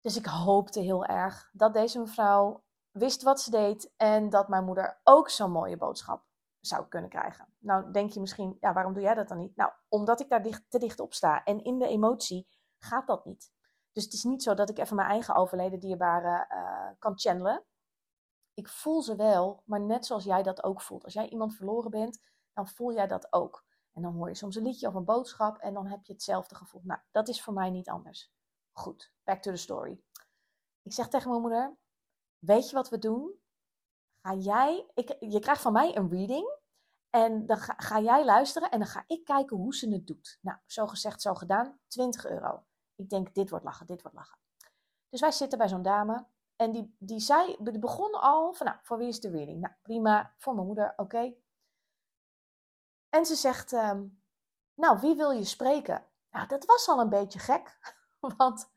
Dus 0.00 0.16
ik 0.16 0.26
hoopte 0.26 0.80
heel 0.80 1.04
erg 1.04 1.50
dat 1.52 1.72
deze 1.72 1.98
mevrouw 1.98 2.64
wist 2.90 3.22
wat 3.22 3.40
ze 3.40 3.50
deed 3.50 3.92
en 3.96 4.30
dat 4.30 4.48
mijn 4.48 4.64
moeder 4.64 5.00
ook 5.04 5.28
zo'n 5.28 5.50
mooie 5.50 5.76
boodschap 5.76 6.24
zou 6.60 6.86
kunnen 6.86 7.10
krijgen. 7.10 7.52
Nou, 7.58 7.92
denk 7.92 8.10
je 8.10 8.20
misschien, 8.20 8.56
ja, 8.60 8.72
waarom 8.72 8.92
doe 8.92 9.02
jij 9.02 9.14
dat 9.14 9.28
dan 9.28 9.38
niet? 9.38 9.56
Nou, 9.56 9.72
omdat 9.88 10.20
ik 10.20 10.28
daar 10.28 10.42
dicht, 10.42 10.64
te 10.68 10.78
dicht 10.78 11.00
op 11.00 11.14
sta. 11.14 11.44
En 11.44 11.64
in 11.64 11.78
de 11.78 11.88
emotie 11.88 12.48
gaat 12.78 13.06
dat 13.06 13.24
niet. 13.24 13.52
Dus 13.92 14.04
het 14.04 14.12
is 14.12 14.24
niet 14.24 14.42
zo 14.42 14.54
dat 14.54 14.70
ik 14.70 14.78
even 14.78 14.96
mijn 14.96 15.08
eigen 15.08 15.34
overleden 15.34 15.80
dierbaren 15.80 16.46
uh, 16.50 16.90
kan 16.98 17.18
channelen. 17.18 17.64
Ik 18.58 18.68
voel 18.68 19.02
ze 19.02 19.16
wel, 19.16 19.62
maar 19.64 19.80
net 19.80 20.06
zoals 20.06 20.24
jij 20.24 20.42
dat 20.42 20.62
ook 20.62 20.80
voelt. 20.80 21.04
Als 21.04 21.12
jij 21.12 21.28
iemand 21.28 21.54
verloren 21.54 21.90
bent, 21.90 22.20
dan 22.52 22.68
voel 22.68 22.92
jij 22.92 23.06
dat 23.06 23.32
ook. 23.32 23.64
En 23.92 24.02
dan 24.02 24.14
hoor 24.14 24.28
je 24.28 24.34
soms 24.34 24.56
een 24.56 24.62
liedje 24.62 24.86
of 24.88 24.94
een 24.94 25.04
boodschap 25.04 25.58
en 25.58 25.74
dan 25.74 25.86
heb 25.86 26.04
je 26.04 26.12
hetzelfde 26.12 26.54
gevoel. 26.54 26.80
Nou, 26.84 27.00
dat 27.10 27.28
is 27.28 27.42
voor 27.42 27.52
mij 27.52 27.70
niet 27.70 27.88
anders. 27.88 28.32
Goed, 28.72 29.12
back 29.24 29.42
to 29.42 29.50
the 29.50 29.56
story. 29.56 30.00
Ik 30.82 30.92
zeg 30.92 31.08
tegen 31.08 31.28
mijn 31.28 31.40
moeder: 31.40 31.76
Weet 32.38 32.68
je 32.68 32.74
wat 32.74 32.88
we 32.88 32.98
doen? 32.98 33.40
Ga 34.22 34.34
jij, 34.34 34.86
ik, 34.94 35.16
je 35.20 35.38
krijgt 35.40 35.62
van 35.62 35.72
mij 35.72 35.96
een 35.96 36.08
reading. 36.08 36.56
En 37.10 37.46
dan 37.46 37.56
ga, 37.56 37.74
ga, 37.76 38.00
jij 38.00 38.24
luisteren 38.24 38.70
en 38.70 38.78
dan 38.78 38.88
ga 38.88 39.04
ik 39.06 39.24
kijken 39.24 39.56
hoe 39.56 39.74
ze 39.74 39.90
het 39.90 40.06
doet. 40.06 40.38
Nou, 40.40 40.58
zo 40.66 40.86
gezegd, 40.86 41.22
zo 41.22 41.34
gedaan. 41.34 41.78
20 41.86 42.26
euro. 42.26 42.64
Ik 42.94 43.08
denk, 43.08 43.34
dit 43.34 43.50
wordt 43.50 43.64
lachen, 43.64 43.86
dit 43.86 44.02
wordt 44.02 44.16
lachen. 44.16 44.38
Dus 45.08 45.20
wij 45.20 45.32
zitten 45.32 45.58
bij 45.58 45.68
zo'n 45.68 45.82
dame. 45.82 46.26
En 46.58 46.72
die, 46.72 46.96
die, 46.98 47.20
zei, 47.20 47.56
die 47.58 47.78
begon 47.78 48.12
al 48.12 48.52
van, 48.52 48.66
nou, 48.66 48.78
voor 48.82 48.98
wie 48.98 49.08
is 49.08 49.20
de 49.20 49.30
reading? 49.30 49.60
Nou, 49.60 49.74
prima. 49.82 50.34
Voor 50.36 50.54
mijn 50.54 50.66
moeder, 50.66 50.92
oké. 50.96 51.34
En 53.08 53.26
ze 53.26 53.34
zegt, 53.34 53.72
um, 53.72 54.22
nou, 54.74 55.00
wie 55.00 55.16
wil 55.16 55.30
je 55.30 55.44
spreken? 55.44 56.06
Nou, 56.30 56.46
dat 56.46 56.64
was 56.64 56.88
al 56.88 57.00
een 57.00 57.08
beetje 57.08 57.38
gek. 57.38 57.78
Want 58.36 58.70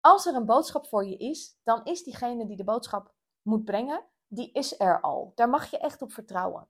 als 0.00 0.26
er 0.26 0.34
een 0.34 0.46
boodschap 0.46 0.86
voor 0.86 1.06
je 1.06 1.16
is, 1.16 1.58
dan 1.62 1.84
is 1.84 2.02
diegene 2.02 2.46
die 2.46 2.56
de 2.56 2.64
boodschap 2.64 3.14
moet 3.42 3.64
brengen, 3.64 4.04
die 4.26 4.52
is 4.52 4.80
er 4.80 5.00
al. 5.00 5.32
Daar 5.34 5.48
mag 5.48 5.70
je 5.70 5.78
echt 5.78 6.02
op 6.02 6.12
vertrouwen. 6.12 6.68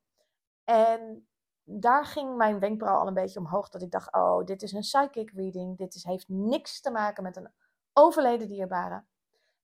En 0.65 1.29
daar 1.65 2.05
ging 2.05 2.37
mijn 2.37 2.59
wenkbrauw 2.59 2.99
al 2.99 3.07
een 3.07 3.15
beetje 3.15 3.39
omhoog, 3.39 3.69
dat 3.69 3.83
ik 3.83 3.91
dacht, 3.91 4.15
oh, 4.15 4.45
dit 4.45 4.63
is 4.63 4.73
een 4.73 4.81
psychic 4.81 5.31
reading, 5.31 5.77
dit 5.77 5.95
is, 5.95 6.05
heeft 6.05 6.29
niks 6.29 6.81
te 6.81 6.91
maken 6.91 7.23
met 7.23 7.37
een 7.37 7.53
overleden 7.93 8.49
dierbare. 8.49 9.05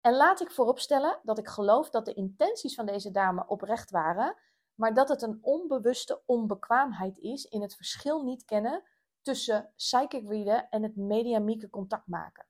En 0.07 0.17
laat 0.17 0.41
ik 0.41 0.51
vooropstellen 0.51 1.21
dat 1.23 1.39
ik 1.39 1.49
geloof 1.49 1.91
dat 1.91 2.05
de 2.05 2.15
intenties 2.15 2.75
van 2.75 2.87
deze 2.87 3.11
dame 3.11 3.47
oprecht 3.47 3.91
waren, 3.91 4.37
maar 4.75 4.95
dat 4.95 5.09
het 5.09 5.23
een 5.23 5.39
onbewuste 5.43 6.23
onbekwaamheid 6.27 7.19
is 7.19 7.45
in 7.45 7.63
het 7.63 7.77
verschil 7.77 8.23
niet 8.23 8.45
kennen 8.45 8.83
tussen 9.23 9.73
psychic 9.77 10.29
readen 10.29 10.69
en 10.69 10.83
het 10.83 10.97
mediamieke 10.97 11.71
contact 11.71 12.07
maken. 12.07 12.47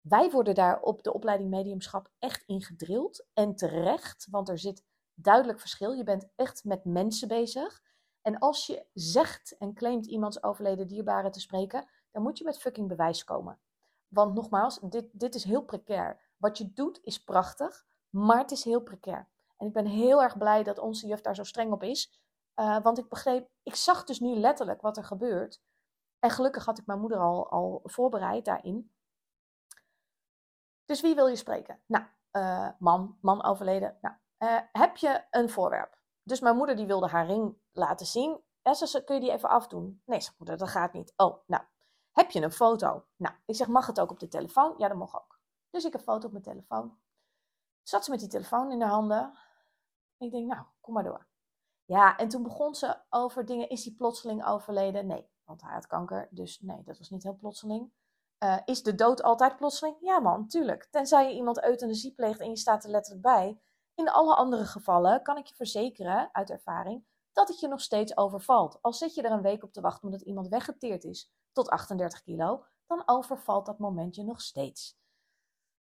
Wij 0.00 0.30
worden 0.30 0.54
daar 0.54 0.80
op 0.80 1.02
de 1.02 1.12
opleiding 1.12 1.50
mediumschap 1.50 2.10
echt 2.18 2.42
in 2.46 2.62
gedrild 2.62 3.26
en 3.32 3.56
terecht, 3.56 4.26
want 4.30 4.48
er 4.48 4.58
zit 4.58 4.84
duidelijk 5.14 5.60
verschil. 5.60 5.92
Je 5.92 6.04
bent 6.04 6.28
echt 6.36 6.64
met 6.64 6.84
mensen 6.84 7.28
bezig. 7.28 7.82
En 8.22 8.38
als 8.38 8.66
je 8.66 8.86
zegt 8.92 9.56
en 9.58 9.74
claimt 9.74 10.06
iemands 10.06 10.42
overleden 10.42 10.86
dierbare 10.86 11.30
te 11.30 11.40
spreken, 11.40 11.88
dan 12.10 12.22
moet 12.22 12.38
je 12.38 12.44
met 12.44 12.60
fucking 12.60 12.88
bewijs 12.88 13.24
komen. 13.24 13.60
Want 14.08 14.34
nogmaals, 14.34 14.80
dit, 14.80 15.08
dit 15.12 15.34
is 15.34 15.44
heel 15.44 15.62
precair. 15.62 16.29
Wat 16.40 16.58
je 16.58 16.72
doet 16.72 17.00
is 17.02 17.24
prachtig, 17.24 17.86
maar 18.08 18.38
het 18.38 18.50
is 18.50 18.64
heel 18.64 18.80
precair. 18.80 19.28
En 19.56 19.66
ik 19.66 19.72
ben 19.72 19.86
heel 19.86 20.22
erg 20.22 20.38
blij 20.38 20.62
dat 20.62 20.78
onze 20.78 21.06
juf 21.06 21.20
daar 21.20 21.34
zo 21.34 21.44
streng 21.44 21.72
op 21.72 21.82
is. 21.82 22.20
Uh, 22.56 22.82
want 22.82 22.98
ik 22.98 23.08
begreep, 23.08 23.48
ik 23.62 23.74
zag 23.74 24.04
dus 24.04 24.20
nu 24.20 24.34
letterlijk 24.34 24.80
wat 24.80 24.96
er 24.96 25.04
gebeurt. 25.04 25.62
En 26.18 26.30
gelukkig 26.30 26.64
had 26.64 26.78
ik 26.78 26.86
mijn 26.86 27.00
moeder 27.00 27.18
al, 27.18 27.50
al 27.50 27.80
voorbereid 27.84 28.44
daarin. 28.44 28.92
Dus 30.84 31.00
wie 31.00 31.14
wil 31.14 31.26
je 31.26 31.36
spreken? 31.36 31.80
Nou, 31.86 32.04
uh, 32.32 32.68
man, 32.78 33.18
man 33.20 33.44
overleden. 33.44 33.98
Nou, 34.00 34.14
uh, 34.38 34.60
heb 34.72 34.96
je 34.96 35.24
een 35.30 35.50
voorwerp? 35.50 35.98
Dus 36.22 36.40
mijn 36.40 36.56
moeder 36.56 36.76
die 36.76 36.86
wilde 36.86 37.08
haar 37.08 37.26
ring 37.26 37.56
laten 37.72 38.06
zien. 38.06 38.40
En 38.62 38.74
ze 38.74 39.04
kun 39.04 39.14
je 39.14 39.20
die 39.20 39.32
even 39.32 39.48
afdoen? 39.48 40.02
Nee, 40.04 40.20
zegt 40.20 40.38
moeder, 40.38 40.56
dat 40.56 40.68
gaat 40.68 40.92
niet. 40.92 41.12
Oh, 41.16 41.36
nou, 41.46 41.62
heb 42.12 42.30
je 42.30 42.42
een 42.42 42.52
foto? 42.52 43.04
Nou, 43.16 43.34
ik 43.46 43.54
zeg, 43.54 43.66
mag 43.66 43.86
het 43.86 44.00
ook 44.00 44.10
op 44.10 44.18
de 44.18 44.28
telefoon? 44.28 44.74
Ja, 44.76 44.88
dat 44.88 44.96
mag 44.96 45.14
ook. 45.14 45.39
Dus 45.70 45.84
ik 45.84 45.92
heb 45.92 46.00
een 46.00 46.06
foto 46.06 46.26
op 46.26 46.32
mijn 46.32 46.44
telefoon. 46.44 46.98
Zat 47.82 48.04
ze 48.04 48.10
met 48.10 48.20
die 48.20 48.28
telefoon 48.28 48.72
in 48.72 48.78
de 48.78 48.84
handen. 48.84 49.38
Ik 50.18 50.30
denk, 50.30 50.46
nou, 50.46 50.64
kom 50.80 50.94
maar 50.94 51.04
door. 51.04 51.26
Ja, 51.84 52.16
en 52.16 52.28
toen 52.28 52.42
begon 52.42 52.74
ze 52.74 52.96
over 53.08 53.44
dingen. 53.44 53.68
Is 53.68 53.84
hij 53.84 53.94
plotseling 53.94 54.46
overleden? 54.46 55.06
Nee, 55.06 55.28
want 55.44 55.62
hij 55.62 55.72
had 55.72 55.86
kanker. 55.86 56.28
Dus 56.30 56.60
nee, 56.60 56.82
dat 56.84 56.98
was 56.98 57.10
niet 57.10 57.22
heel 57.22 57.36
plotseling. 57.36 57.92
Uh, 58.44 58.58
is 58.64 58.82
de 58.82 58.94
dood 58.94 59.22
altijd 59.22 59.56
plotseling? 59.56 59.96
Ja 60.00 60.20
man, 60.20 60.46
tuurlijk. 60.46 60.88
Tenzij 60.90 61.28
je 61.28 61.34
iemand 61.34 61.64
euthanasie 61.64 62.14
pleegt 62.14 62.40
en 62.40 62.48
je 62.48 62.56
staat 62.56 62.84
er 62.84 62.90
letterlijk 62.90 63.22
bij. 63.22 63.60
In 63.94 64.10
alle 64.10 64.34
andere 64.34 64.64
gevallen 64.64 65.22
kan 65.22 65.36
ik 65.36 65.46
je 65.46 65.54
verzekeren, 65.54 66.28
uit 66.32 66.50
ervaring, 66.50 67.04
dat 67.32 67.48
het 67.48 67.60
je 67.60 67.68
nog 67.68 67.80
steeds 67.80 68.16
overvalt. 68.16 68.78
Al 68.82 68.92
zit 68.92 69.14
je 69.14 69.22
er 69.22 69.30
een 69.30 69.42
week 69.42 69.62
op 69.62 69.72
te 69.72 69.80
wachten 69.80 70.04
omdat 70.04 70.20
iemand 70.20 70.48
weggeteerd 70.48 71.04
is 71.04 71.32
tot 71.52 71.68
38 71.68 72.22
kilo, 72.22 72.64
dan 72.86 73.02
overvalt 73.06 73.66
dat 73.66 73.78
moment 73.78 74.14
je 74.14 74.24
nog 74.24 74.40
steeds. 74.40 74.99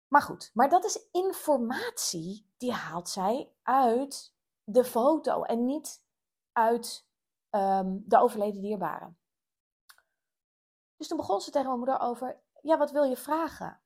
Maar 0.08 0.22
goed, 0.22 0.52
maar 0.54 0.70
dat 0.70 0.86
is 0.86 1.08
informatie 1.12 2.54
die 2.58 2.72
haalt 2.72 3.10
zij 3.10 3.54
uit 3.64 4.36
de 4.64 4.84
foto 4.84 5.44
en 5.44 5.66
niet 5.66 6.06
uit 6.52 7.08
um, 7.52 8.04
de 8.06 8.20
overleden 8.20 8.62
dierbare. 8.62 9.14
Dus 10.98 11.08
toen 11.08 11.18
begon 11.18 11.42
ze 11.42 11.52
tegen 11.52 11.68
mijn 11.68 11.80
moeder 11.80 12.00
over, 12.00 12.42
ja, 12.62 12.78
wat 12.78 12.92
wil 12.92 13.04
je 13.04 13.18
vragen? 13.18 13.82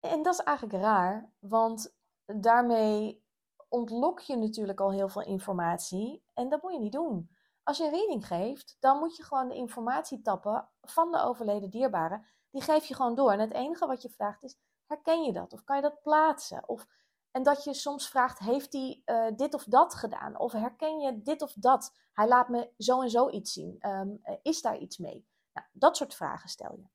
En 0.00 0.22
dat 0.22 0.34
is 0.34 0.40
eigenlijk 0.40 0.82
raar, 0.82 1.32
want 1.38 1.96
daarmee 2.26 3.24
ontlok 3.68 4.20
je 4.20 4.36
natuurlijk 4.36 4.80
al 4.80 4.92
heel 4.92 5.08
veel 5.08 5.22
informatie 5.22 6.24
en 6.34 6.48
dat 6.48 6.62
moet 6.62 6.72
je 6.72 6.78
niet 6.78 6.92
doen. 6.92 7.30
Als 7.62 7.78
je 7.78 7.84
een 7.84 7.90
reading 7.90 8.26
geeft, 8.26 8.76
dan 8.80 8.98
moet 8.98 9.16
je 9.16 9.22
gewoon 9.22 9.48
de 9.48 9.54
informatie 9.54 10.22
tappen 10.22 10.68
van 10.80 11.12
de 11.12 11.18
overleden 11.18 11.70
dierbare. 11.70 12.26
Die 12.50 12.62
geef 12.62 12.84
je 12.84 12.94
gewoon 12.94 13.14
door. 13.14 13.32
En 13.32 13.38
het 13.38 13.52
enige 13.52 13.86
wat 13.86 14.02
je 14.02 14.10
vraagt 14.10 14.42
is, 14.42 14.58
herken 14.92 15.22
je 15.22 15.32
dat? 15.32 15.52
Of 15.52 15.64
kan 15.64 15.76
je 15.76 15.82
dat 15.82 16.02
plaatsen? 16.02 16.68
Of, 16.68 16.86
en 17.30 17.42
dat 17.42 17.64
je 17.64 17.74
soms 17.74 18.08
vraagt, 18.08 18.38
heeft 18.38 18.72
hij 18.72 19.02
uh, 19.04 19.36
dit 19.36 19.54
of 19.54 19.64
dat 19.64 19.94
gedaan? 19.94 20.38
Of 20.38 20.52
herken 20.52 21.00
je 21.00 21.22
dit 21.22 21.42
of 21.42 21.52
dat? 21.52 21.94
Hij 22.12 22.28
laat 22.28 22.48
me 22.48 22.70
zo 22.78 23.02
en 23.02 23.10
zo 23.10 23.30
iets 23.30 23.52
zien. 23.52 23.88
Um, 23.88 24.20
is 24.42 24.62
daar 24.62 24.78
iets 24.78 24.98
mee? 24.98 25.26
Nou, 25.52 25.66
dat 25.72 25.96
soort 25.96 26.14
vragen 26.14 26.48
stel 26.48 26.72
je. 26.76 26.88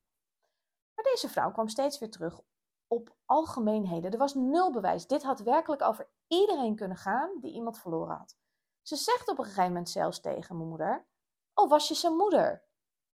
Maar 0.94 1.04
deze 1.04 1.28
vrouw 1.28 1.52
kwam 1.52 1.68
steeds 1.68 1.98
weer 1.98 2.10
terug 2.10 2.40
op 2.86 3.16
algemeenheden. 3.24 4.10
Er 4.10 4.18
was 4.18 4.34
nul 4.34 4.72
bewijs. 4.72 5.06
Dit 5.06 5.22
had 5.22 5.40
werkelijk 5.40 5.82
over 5.82 6.08
iedereen 6.26 6.76
kunnen 6.76 6.96
gaan 6.96 7.30
die 7.40 7.52
iemand 7.52 7.78
verloren 7.78 8.16
had. 8.16 8.36
Ze 8.82 8.96
zegt 8.96 9.28
op 9.28 9.38
een 9.38 9.44
gegeven 9.44 9.66
moment 9.66 9.90
zelfs 9.90 10.20
tegen 10.20 10.56
mijn 10.56 10.68
moeder: 10.68 11.06
Oh, 11.54 11.70
was 11.70 11.88
je 11.88 11.94
zijn 11.94 12.16
moeder? 12.16 12.67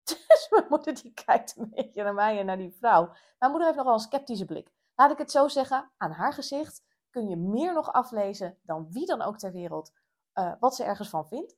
Dus 0.29 0.47
mijn 0.51 0.67
moeder 0.69 0.95
die 1.03 1.13
kijkt 1.25 1.57
een 1.57 1.71
beetje 1.71 2.03
naar 2.03 2.15
mij 2.15 2.39
en 2.39 2.47
naar 2.47 2.57
die 2.57 2.77
vrouw. 2.79 3.13
Mijn 3.39 3.51
moeder 3.51 3.65
heeft 3.65 3.77
nogal 3.77 3.93
een 3.95 4.01
sceptische 4.01 4.45
blik. 4.45 4.73
Laat 4.95 5.11
ik 5.11 5.19
het 5.19 5.31
zo 5.31 5.49
zeggen, 5.49 5.91
aan 5.97 6.11
haar 6.11 6.33
gezicht 6.33 6.83
kun 7.11 7.29
je 7.29 7.37
meer 7.37 7.73
nog 7.73 7.93
aflezen 7.93 8.59
dan 8.63 8.93
wie 8.93 9.07
dan 9.07 9.23
ook 9.23 9.39
ter 9.39 9.53
wereld 9.53 9.93
uh, 10.35 10.53
wat 10.61 10.75
ze 10.75 10.85
ergens 10.85 11.09
van 11.09 11.27
vindt. 11.27 11.57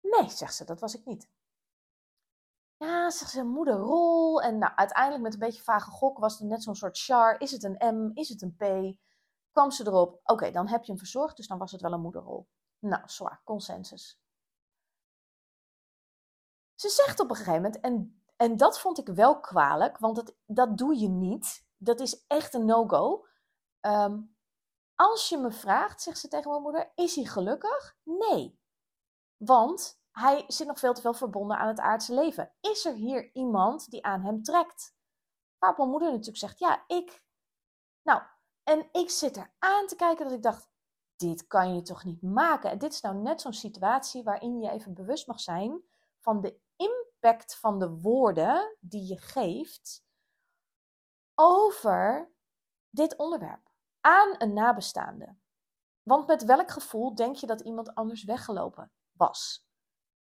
Nee, 0.00 0.30
zegt 0.30 0.54
ze, 0.54 0.64
dat 0.64 0.80
was 0.80 0.94
ik 0.94 1.04
niet. 1.04 1.30
Ja, 2.76 3.10
zegt 3.10 3.30
ze, 3.30 3.44
moederrol. 3.44 4.42
En 4.42 4.58
nou, 4.58 4.72
uiteindelijk 4.74 5.22
met 5.22 5.32
een 5.32 5.38
beetje 5.38 5.62
vage 5.62 5.90
gok 5.90 6.18
was 6.18 6.40
er 6.40 6.46
net 6.46 6.62
zo'n 6.62 6.74
soort 6.74 6.98
char. 6.98 7.40
Is 7.40 7.50
het 7.50 7.62
een 7.62 7.96
M? 7.96 8.10
Is 8.14 8.28
het 8.28 8.42
een 8.42 8.56
P? 8.56 8.96
Kwam 9.50 9.70
ze 9.70 9.86
erop, 9.86 10.20
oké, 10.24 10.50
dan 10.50 10.68
heb 10.68 10.80
je 10.80 10.90
hem 10.90 10.98
verzorgd, 10.98 11.36
dus 11.36 11.46
dan 11.46 11.58
was 11.58 11.72
het 11.72 11.80
wel 11.80 11.92
een 11.92 12.00
moederrol. 12.00 12.48
Nou, 12.78 13.02
zwaar, 13.06 13.40
consensus. 13.44 14.20
Ze 16.80 16.88
zegt 16.88 17.20
op 17.20 17.30
een 17.30 17.36
gegeven 17.36 17.62
moment, 17.62 17.80
en, 17.80 18.22
en 18.36 18.56
dat 18.56 18.80
vond 18.80 18.98
ik 18.98 19.08
wel 19.08 19.40
kwalijk, 19.40 19.98
want 19.98 20.16
dat, 20.16 20.34
dat 20.46 20.78
doe 20.78 20.98
je 20.98 21.08
niet. 21.08 21.66
Dat 21.76 22.00
is 22.00 22.26
echt 22.26 22.54
een 22.54 22.64
no-go. 22.64 23.26
Ehm, 23.80 24.20
als 24.94 25.28
je 25.28 25.38
me 25.38 25.50
vraagt, 25.50 26.02
zegt 26.02 26.18
ze 26.18 26.28
tegen 26.28 26.50
mijn 26.50 26.62
moeder, 26.62 26.92
is 26.94 27.14
hij 27.14 27.24
gelukkig? 27.24 27.96
Nee. 28.02 28.60
Want 29.36 30.00
hij 30.10 30.44
zit 30.46 30.66
nog 30.66 30.78
veel 30.78 30.94
te 30.94 31.00
veel 31.00 31.14
verbonden 31.14 31.58
aan 31.58 31.68
het 31.68 31.80
aardse 31.80 32.14
leven. 32.14 32.52
Is 32.60 32.84
er 32.84 32.94
hier 32.94 33.32
iemand 33.32 33.90
die 33.90 34.04
aan 34.04 34.22
hem 34.22 34.42
trekt? 34.42 34.96
Waarop 35.58 35.78
mijn 35.78 35.90
moeder 35.90 36.10
natuurlijk 36.10 36.38
zegt, 36.38 36.58
ja, 36.58 36.84
ik. 36.86 37.24
Nou, 38.02 38.22
en 38.62 38.88
ik 38.92 39.10
zit 39.10 39.36
er 39.36 39.54
aan 39.58 39.86
te 39.86 39.96
kijken 39.96 40.24
dat 40.24 40.34
ik 40.34 40.42
dacht, 40.42 40.70
dit 41.16 41.46
kan 41.46 41.74
je 41.74 41.82
toch 41.82 42.04
niet 42.04 42.22
maken? 42.22 42.70
En 42.70 42.78
dit 42.78 42.92
is 42.92 43.00
nou 43.00 43.16
net 43.16 43.40
zo'n 43.40 43.52
situatie 43.52 44.22
waarin 44.22 44.60
je 44.60 44.70
even 44.70 44.94
bewust 44.94 45.26
mag 45.26 45.40
zijn 45.40 45.82
van 46.18 46.40
de 46.40 46.66
impact 46.78 47.56
van 47.56 47.78
de 47.78 48.00
woorden 48.00 48.76
die 48.80 49.06
je 49.06 49.18
geeft 49.18 50.04
over 51.34 52.32
dit 52.90 53.16
onderwerp 53.16 53.70
aan 54.00 54.34
een 54.38 54.52
nabestaande. 54.52 55.36
Want 56.02 56.26
met 56.26 56.44
welk 56.44 56.70
gevoel 56.70 57.14
denk 57.14 57.36
je 57.36 57.46
dat 57.46 57.60
iemand 57.60 57.94
anders 57.94 58.24
weggelopen 58.24 58.92
was? 59.12 59.66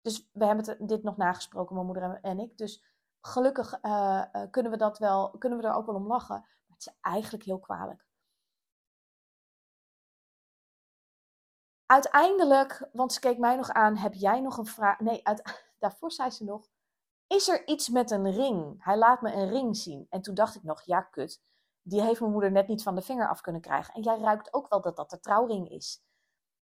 Dus 0.01 0.29
we 0.33 0.47
hebben 0.47 0.87
dit 0.87 1.03
nog 1.03 1.17
nagesproken, 1.17 1.75
mijn 1.75 1.87
moeder 1.87 2.21
en 2.21 2.39
ik. 2.39 2.57
Dus 2.57 2.85
gelukkig 3.21 3.83
uh, 3.83 4.25
kunnen 4.51 4.73
we 4.73 4.79
dat 4.79 4.99
wel, 4.99 5.31
kunnen 5.39 5.59
we 5.59 5.67
er 5.67 5.75
ook 5.75 5.87
wel 5.87 5.95
om 5.95 6.07
lachen. 6.07 6.41
Maar 6.41 6.77
het 6.77 6.87
is 6.87 6.99
eigenlijk 7.01 7.45
heel 7.45 7.61
kwalijk. 7.61 8.09
Uiteindelijk, 11.87 12.89
want 12.93 13.13
ze 13.13 13.21
keek 13.21 13.39
mij 13.39 13.57
nog 13.57 13.71
aan, 13.71 13.97
heb 13.97 14.15
jij 14.15 14.41
nog 14.41 14.57
een 14.57 14.67
vraag? 14.67 15.01
Nee, 15.01 15.27
uit, 15.27 15.70
daarvoor 15.81 16.13
zei 16.13 16.31
ze 16.31 16.45
nog, 16.45 16.69
is 17.27 17.49
er 17.49 17.67
iets 17.67 17.89
met 17.89 18.11
een 18.11 18.33
ring? 18.33 18.85
Hij 18.85 18.99
laat 18.99 19.21
me 19.21 19.33
een 19.33 19.49
ring 19.49 19.77
zien. 19.77 20.07
En 20.09 20.23
toen 20.23 20.35
dacht 20.35 20.55
ik 20.55 20.63
nog, 20.63 20.83
ja 20.83 21.01
kut, 21.01 21.43
die 21.83 22.03
heeft 22.03 22.21
mijn 22.21 22.33
moeder 22.33 22.53
net 22.53 22.69
niet 22.69 22.83
van 22.83 22.95
de 22.95 23.03
vinger 23.03 23.29
af 23.29 23.41
kunnen 23.41 23.61
krijgen. 23.61 23.95
En 23.95 24.03
jij 24.03 24.19
ruikt 24.19 24.53
ook 24.55 24.69
wel 24.69 24.81
dat 24.81 24.97
dat 24.97 25.11
de 25.11 25.21
trouwring 25.21 25.71
is. 25.71 26.03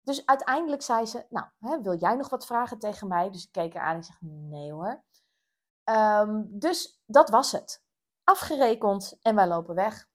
Dus 0.01 0.25
uiteindelijk 0.25 0.81
zei 0.81 1.05
ze, 1.05 1.25
nou, 1.29 1.47
hè, 1.59 1.81
wil 1.81 1.97
jij 1.97 2.15
nog 2.15 2.29
wat 2.29 2.45
vragen 2.45 2.79
tegen 2.79 3.07
mij? 3.07 3.29
Dus 3.29 3.43
ik 3.43 3.51
keek 3.51 3.73
haar 3.73 3.83
aan 3.83 3.95
en 3.95 4.03
zeg, 4.03 4.21
nee 4.21 4.71
hoor. 4.71 5.03
Um, 5.83 6.59
dus 6.59 7.01
dat 7.05 7.29
was 7.29 7.51
het. 7.51 7.83
Afgerekend 8.23 9.17
en 9.21 9.35
wij 9.35 9.47
lopen 9.47 9.75
weg. 9.75 10.07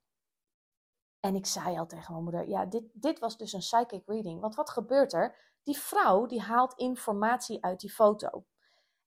En 1.21 1.35
ik 1.35 1.47
zei 1.47 1.79
al 1.79 1.87
tegen 1.87 2.13
mijn 2.13 2.25
moeder, 2.25 2.49
ja, 2.49 2.67
dit, 2.67 2.85
dit 2.93 3.19
was 3.19 3.37
dus 3.37 3.53
een 3.53 3.59
psychic 3.59 4.03
reading. 4.07 4.41
Want 4.41 4.55
wat 4.55 4.71
gebeurt 4.71 5.13
er? 5.13 5.53
Die 5.63 5.79
vrouw 5.79 6.27
die 6.27 6.41
haalt 6.41 6.75
informatie 6.75 7.65
uit 7.65 7.81
die 7.81 7.93
foto. 7.93 8.45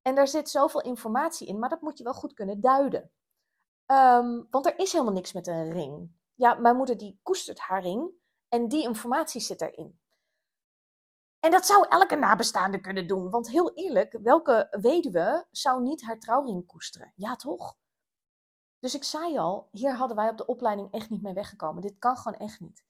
En 0.08 0.16
daar 0.16 0.28
zit 0.28 0.50
zoveel 0.50 0.82
informatie 0.82 1.48
in, 1.48 1.60
maar 1.60 1.70
dat 1.70 1.82
moet 1.82 1.98
je 1.98 2.04
wel 2.04 2.14
goed 2.14 2.34
kunnen 2.34 2.62
duiden. 2.62 3.12
Um, 3.86 4.48
want 4.50 4.66
er 4.66 4.80
is 4.80 4.92
helemaal 4.92 5.14
niks 5.14 5.34
met 5.34 5.48
een 5.48 5.72
ring. 5.72 6.12
Ja, 6.34 6.54
mijn 6.54 6.76
moeder 6.76 6.98
die 6.98 7.20
koestert 7.24 7.60
haar 7.60 7.82
ring 7.82 8.12
en 8.48 8.68
die 8.68 8.84
informatie 8.84 9.42
zit 9.42 9.62
erin. 9.62 10.00
En 11.40 11.52
dat 11.52 11.66
zou 11.66 11.86
elke 11.90 12.16
nabestaande 12.16 12.82
kunnen 12.82 13.08
doen. 13.08 13.30
Want 13.30 13.50
heel 13.50 13.74
eerlijk, 13.74 14.20
welke 14.22 14.68
weduwe 14.82 15.48
zou 15.52 15.82
niet 15.82 16.04
haar 16.04 16.20
trouwring 16.20 16.66
koesteren? 16.66 17.14
Ja, 17.16 17.36
toch? 17.36 17.78
Dus 18.80 18.96
ik 18.96 19.04
zei 19.04 19.38
al, 19.38 19.68
hier 19.72 19.96
hadden 19.96 20.18
wij 20.18 20.30
op 20.30 20.38
de 20.38 20.46
opleiding 20.46 20.92
echt 20.92 21.10
niet 21.10 21.22
mee 21.22 21.34
weggekomen. 21.34 21.82
Dit 21.82 21.98
kan 22.00 22.18
gewoon 22.18 22.40
echt 22.40 22.60
niet. 22.60 22.84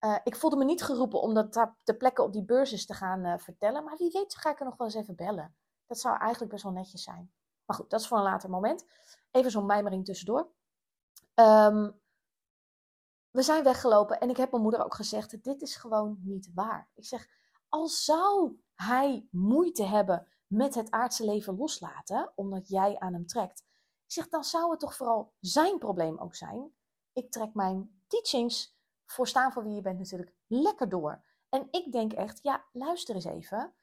Uh, 0.00 0.16
ik 0.24 0.36
voelde 0.36 0.56
me 0.56 0.64
niet 0.64 0.82
geroepen 0.82 1.20
om 1.20 1.34
dat 1.34 1.72
de 1.84 1.96
plekken 1.96 2.24
op 2.24 2.32
die 2.32 2.44
beurs 2.44 2.86
te 2.86 2.94
gaan 2.94 3.26
uh, 3.26 3.38
vertellen. 3.38 3.84
Maar 3.84 3.96
wie 3.96 4.10
weet 4.10 4.36
ga 4.36 4.50
ik 4.50 4.58
er 4.58 4.64
nog 4.64 4.76
wel 4.76 4.86
eens 4.86 4.96
even 4.96 5.16
bellen. 5.16 5.54
Dat 5.90 6.00
zou 6.00 6.18
eigenlijk 6.18 6.52
best 6.52 6.62
wel 6.62 6.72
netjes 6.72 7.02
zijn. 7.02 7.32
Maar 7.64 7.76
goed, 7.76 7.90
dat 7.90 8.00
is 8.00 8.06
voor 8.08 8.18
een 8.18 8.22
later 8.22 8.50
moment. 8.50 8.84
Even 9.30 9.50
zo'n 9.50 9.66
mijmering 9.66 10.04
tussendoor. 10.04 10.50
Um, 11.34 12.00
we 13.30 13.42
zijn 13.42 13.64
weggelopen 13.64 14.20
en 14.20 14.30
ik 14.30 14.36
heb 14.36 14.50
mijn 14.50 14.62
moeder 14.62 14.84
ook 14.84 14.94
gezegd: 14.94 15.44
dit 15.44 15.62
is 15.62 15.76
gewoon 15.76 16.18
niet 16.22 16.50
waar. 16.54 16.90
Ik 16.94 17.04
zeg, 17.04 17.28
al 17.68 17.88
zou 17.88 18.60
hij 18.74 19.28
moeite 19.30 19.84
hebben 19.84 20.26
met 20.46 20.74
het 20.74 20.90
aardse 20.90 21.24
leven 21.24 21.56
loslaten, 21.56 22.32
omdat 22.34 22.68
jij 22.68 22.98
aan 22.98 23.12
hem 23.12 23.26
trekt. 23.26 23.64
Zeg, 24.06 24.28
dan 24.28 24.44
zou 24.44 24.70
het 24.70 24.80
toch 24.80 24.96
vooral 24.96 25.32
zijn 25.40 25.78
probleem 25.78 26.18
ook 26.18 26.34
zijn. 26.34 26.74
Ik 27.12 27.30
trek 27.30 27.54
mijn 27.54 28.02
teachings 28.06 28.76
voor 29.04 29.28
staan 29.28 29.52
voor 29.52 29.64
wie 29.64 29.74
je 29.74 29.80
bent 29.80 29.98
natuurlijk 29.98 30.34
lekker 30.46 30.88
door. 30.88 31.24
En 31.48 31.68
ik 31.70 31.92
denk 31.92 32.12
echt, 32.12 32.38
ja, 32.42 32.64
luister 32.72 33.14
eens 33.14 33.24
even. 33.24 33.74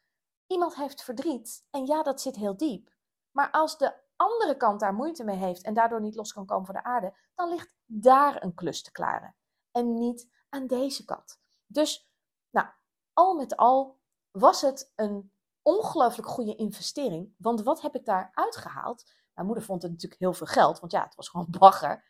Iemand 0.48 0.76
heeft 0.76 1.04
verdriet 1.04 1.66
en 1.70 1.86
ja, 1.86 2.04
dat 2.04 2.22
zit 2.22 2.36
heel 2.36 2.58
diep. 2.58 2.96
Maar 3.32 3.52
als 3.52 3.78
de 3.78 3.94
andere 4.16 4.58
kant 4.58 4.80
daar 4.80 4.94
moeite 4.94 5.24
mee 5.24 5.38
heeft 5.38 5.64
en 5.64 5.74
daardoor 5.74 6.02
niet 6.02 6.16
los 6.16 6.34
kan 6.34 6.46
komen 6.46 6.66
voor 6.66 6.76
de 6.76 6.84
aarde, 6.84 7.14
dan 7.36 7.50
ligt 7.50 7.74
daar 7.86 8.44
een 8.44 8.54
klus 8.54 8.84
te 8.84 8.92
klaren. 8.92 9.36
En 9.72 9.94
niet 9.94 10.30
aan 10.50 10.68
deze 10.68 11.06
kant. 11.06 11.40
Dus, 11.66 12.10
nou, 12.50 12.68
al 13.14 13.36
met 13.36 13.56
al 13.56 14.00
was 14.32 14.62
het 14.62 14.92
een 14.96 15.32
ongelooflijk 15.62 16.28
goede 16.28 16.56
investering. 16.56 17.34
Want 17.38 17.64
wat 17.64 17.82
heb 17.82 17.96
ik 17.96 18.06
daar 18.06 18.32
uitgehaald? 18.34 19.12
Mijn 19.34 19.48
moeder 19.48 19.66
vond 19.66 19.82
het 19.82 19.92
natuurlijk 19.92 20.22
heel 20.22 20.34
veel 20.34 20.48
geld, 20.48 20.80
want 20.80 20.92
ja, 20.92 21.04
het 21.04 21.16
was 21.16 21.30
gewoon 21.30 21.48
bagger. 21.50 22.06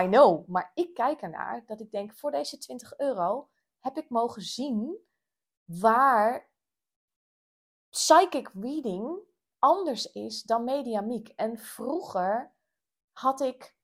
I 0.00 0.06
know, 0.06 0.48
maar 0.48 0.70
ik 0.74 0.94
kijk 0.94 1.20
ernaar 1.20 1.66
dat 1.66 1.80
ik 1.80 1.90
denk, 1.90 2.14
voor 2.14 2.30
deze 2.30 2.58
20 2.58 2.98
euro 2.98 3.48
heb 3.80 3.96
ik 3.96 4.10
mogen 4.10 4.42
zien 4.42 4.98
waar 5.64 6.47
psychic 7.90 8.50
reading 8.60 9.18
anders 9.58 10.12
is 10.12 10.42
dan 10.42 10.64
mediamiek. 10.64 11.28
En 11.28 11.58
vroeger 11.58 12.52
had 13.12 13.40
ik, 13.40 13.76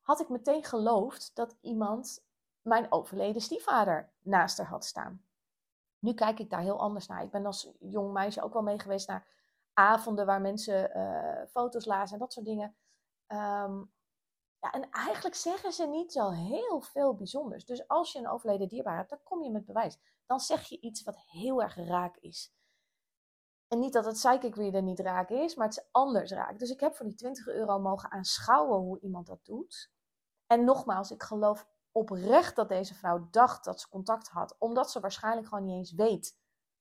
had 0.00 0.20
ik 0.20 0.28
meteen 0.28 0.64
geloofd 0.64 1.30
dat 1.34 1.56
iemand 1.60 2.24
mijn 2.62 2.92
overleden 2.92 3.42
stiefvader 3.42 4.12
naast 4.22 4.58
haar 4.58 4.66
had 4.66 4.84
staan. 4.84 5.24
Nu 5.98 6.14
kijk 6.14 6.38
ik 6.38 6.50
daar 6.50 6.60
heel 6.60 6.80
anders 6.80 7.06
naar. 7.06 7.22
Ik 7.22 7.30
ben 7.30 7.46
als 7.46 7.70
jong 7.80 8.12
meisje 8.12 8.42
ook 8.42 8.52
wel 8.52 8.62
mee 8.62 8.78
geweest 8.78 9.08
naar 9.08 9.26
avonden 9.72 10.26
waar 10.26 10.40
mensen 10.40 10.96
uh, 10.96 11.46
foto's 11.50 11.84
lazen 11.84 12.14
en 12.14 12.20
dat 12.20 12.32
soort 12.32 12.46
dingen. 12.46 12.76
ehm, 13.26 13.82
ja, 14.58 14.72
en 14.72 14.90
eigenlijk 14.90 15.34
zeggen 15.34 15.72
ze 15.72 15.86
niet 15.86 16.12
zo 16.12 16.30
heel 16.30 16.80
veel 16.80 17.14
bijzonders. 17.14 17.64
Dus 17.64 17.88
als 17.88 18.12
je 18.12 18.18
een 18.18 18.28
overleden 18.28 18.68
dierbaar 18.68 18.96
hebt, 18.96 19.10
dan 19.10 19.22
kom 19.22 19.42
je 19.42 19.50
met 19.50 19.64
bewijs. 19.64 19.98
Dan 20.26 20.40
zeg 20.40 20.68
je 20.68 20.80
iets 20.80 21.02
wat 21.02 21.18
heel 21.18 21.62
erg 21.62 21.76
raak 21.76 22.16
is. 22.16 22.52
En 23.72 23.78
niet 23.78 23.92
dat 23.92 24.04
het 24.04 24.14
psychic 24.14 24.54
reader 24.54 24.82
niet 24.82 25.00
raak 25.00 25.30
is, 25.30 25.54
maar 25.54 25.66
het 25.66 25.76
is 25.76 25.88
anders 25.90 26.30
raak. 26.30 26.58
Dus 26.58 26.70
ik 26.70 26.80
heb 26.80 26.94
voor 26.94 27.06
die 27.06 27.14
20 27.14 27.46
euro 27.46 27.78
mogen 27.78 28.10
aanschouwen 28.10 28.78
hoe 28.78 29.00
iemand 29.00 29.26
dat 29.26 29.44
doet. 29.44 29.90
En 30.46 30.64
nogmaals, 30.64 31.10
ik 31.10 31.22
geloof 31.22 31.68
oprecht 31.92 32.56
dat 32.56 32.68
deze 32.68 32.94
vrouw 32.94 33.28
dacht 33.30 33.64
dat 33.64 33.80
ze 33.80 33.88
contact 33.88 34.28
had, 34.28 34.56
omdat 34.58 34.90
ze 34.90 35.00
waarschijnlijk 35.00 35.48
gewoon 35.48 35.64
niet 35.64 35.76
eens 35.76 35.92
weet 35.92 36.38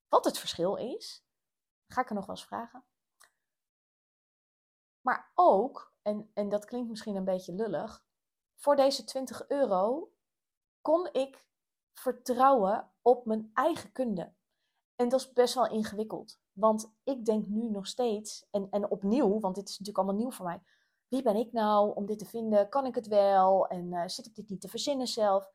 wat 0.10 0.26
het 0.26 0.38
verschil 0.38 0.76
is. 0.76 1.26
Ga 1.88 2.02
ik 2.02 2.10
er 2.10 2.16
nog 2.16 2.26
wel 2.26 2.36
eens 2.36 2.46
vragen. 2.46 2.84
Maar 5.02 5.32
ook, 5.36 5.94
en, 6.02 6.32
en 6.34 6.50
dat 6.50 6.66
klinkt 6.66 6.90
misschien 6.90 7.16
een 7.16 7.24
beetje 7.24 7.54
lullig, 7.54 8.06
voor 8.56 8.76
deze 8.76 9.04
20 9.04 9.48
euro 9.48 10.12
kon 10.82 11.10
ik 11.12 11.46
vertrouwen 11.94 12.92
op 13.02 13.26
mijn 13.26 13.52
eigen 13.54 13.92
kunde. 13.92 14.34
En 14.96 15.10
dat 15.10 15.20
is 15.20 15.34
best 15.34 15.54
wel 15.54 15.68
ingewikkeld. 15.68 16.41
Want 16.62 16.94
ik 17.04 17.26
denk 17.26 17.48
nu 17.48 17.70
nog 17.70 17.88
steeds, 17.88 18.48
en, 18.52 18.68
en 18.70 18.90
opnieuw, 18.90 19.40
want 19.40 19.56
dit 19.56 19.70
is 19.70 19.80
natuurlijk 19.80 19.98
allemaal 19.98 20.22
nieuw 20.22 20.32
voor 20.32 20.46
mij. 20.46 20.62
Wie 21.08 21.22
ben 21.22 21.36
ik 21.36 21.52
nou 21.52 21.96
om 21.96 22.06
dit 22.06 22.20
te 22.20 22.26
vinden? 22.26 22.70
Kan 22.70 22.86
ik 22.86 22.96
het 22.96 23.08
wel? 23.08 23.68
En 23.68 23.92
uh, 23.92 24.08
zit 24.08 24.26
ik 24.26 24.36
dit 24.36 24.50
niet 24.50 24.62
te 24.62 24.68
verzinnen 24.68 25.08
zelf? 25.08 25.52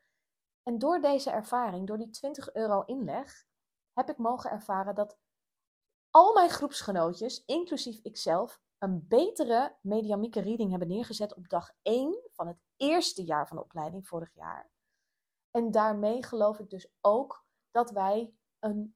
En 0.63 0.79
door 0.79 1.01
deze 1.01 1.31
ervaring, 1.31 1.87
door 1.87 1.99
die 1.99 2.11
20 2.11 2.55
euro 2.55 2.83
inleg, 2.83 3.47
heb 3.93 4.11
ik 4.11 4.19
mogen 4.19 4.51
ervaren 4.51 4.95
dat 4.95 5.19
al 6.11 6.35
mijn 6.35 6.51
groepsgenootjes, 6.51 7.45
inclusief 7.45 8.01
ikzelf, 8.03 8.61
een 8.79 9.05
betere 9.09 9.77
mediamieke 9.81 10.41
reading 10.41 10.71
hebben 10.71 10.89
neergezet 10.89 11.35
op 11.35 11.49
dag 11.49 11.71
1 11.83 12.29
van 12.33 12.47
het 12.47 12.59
eerste 12.77 13.25
jaar 13.25 13.49
van 13.49 13.57
de 13.57 13.63
opleiding 13.63 14.09
vorig 14.09 14.35
jaar. 14.35 14.71
En 15.51 15.71
daarmee 15.71 16.25
geloof 16.25 16.59
ik 16.59 16.71
dus 16.71 16.89
ook 17.01 17.45
dat 17.71 17.91
wij 17.91 18.35
een 18.59 18.96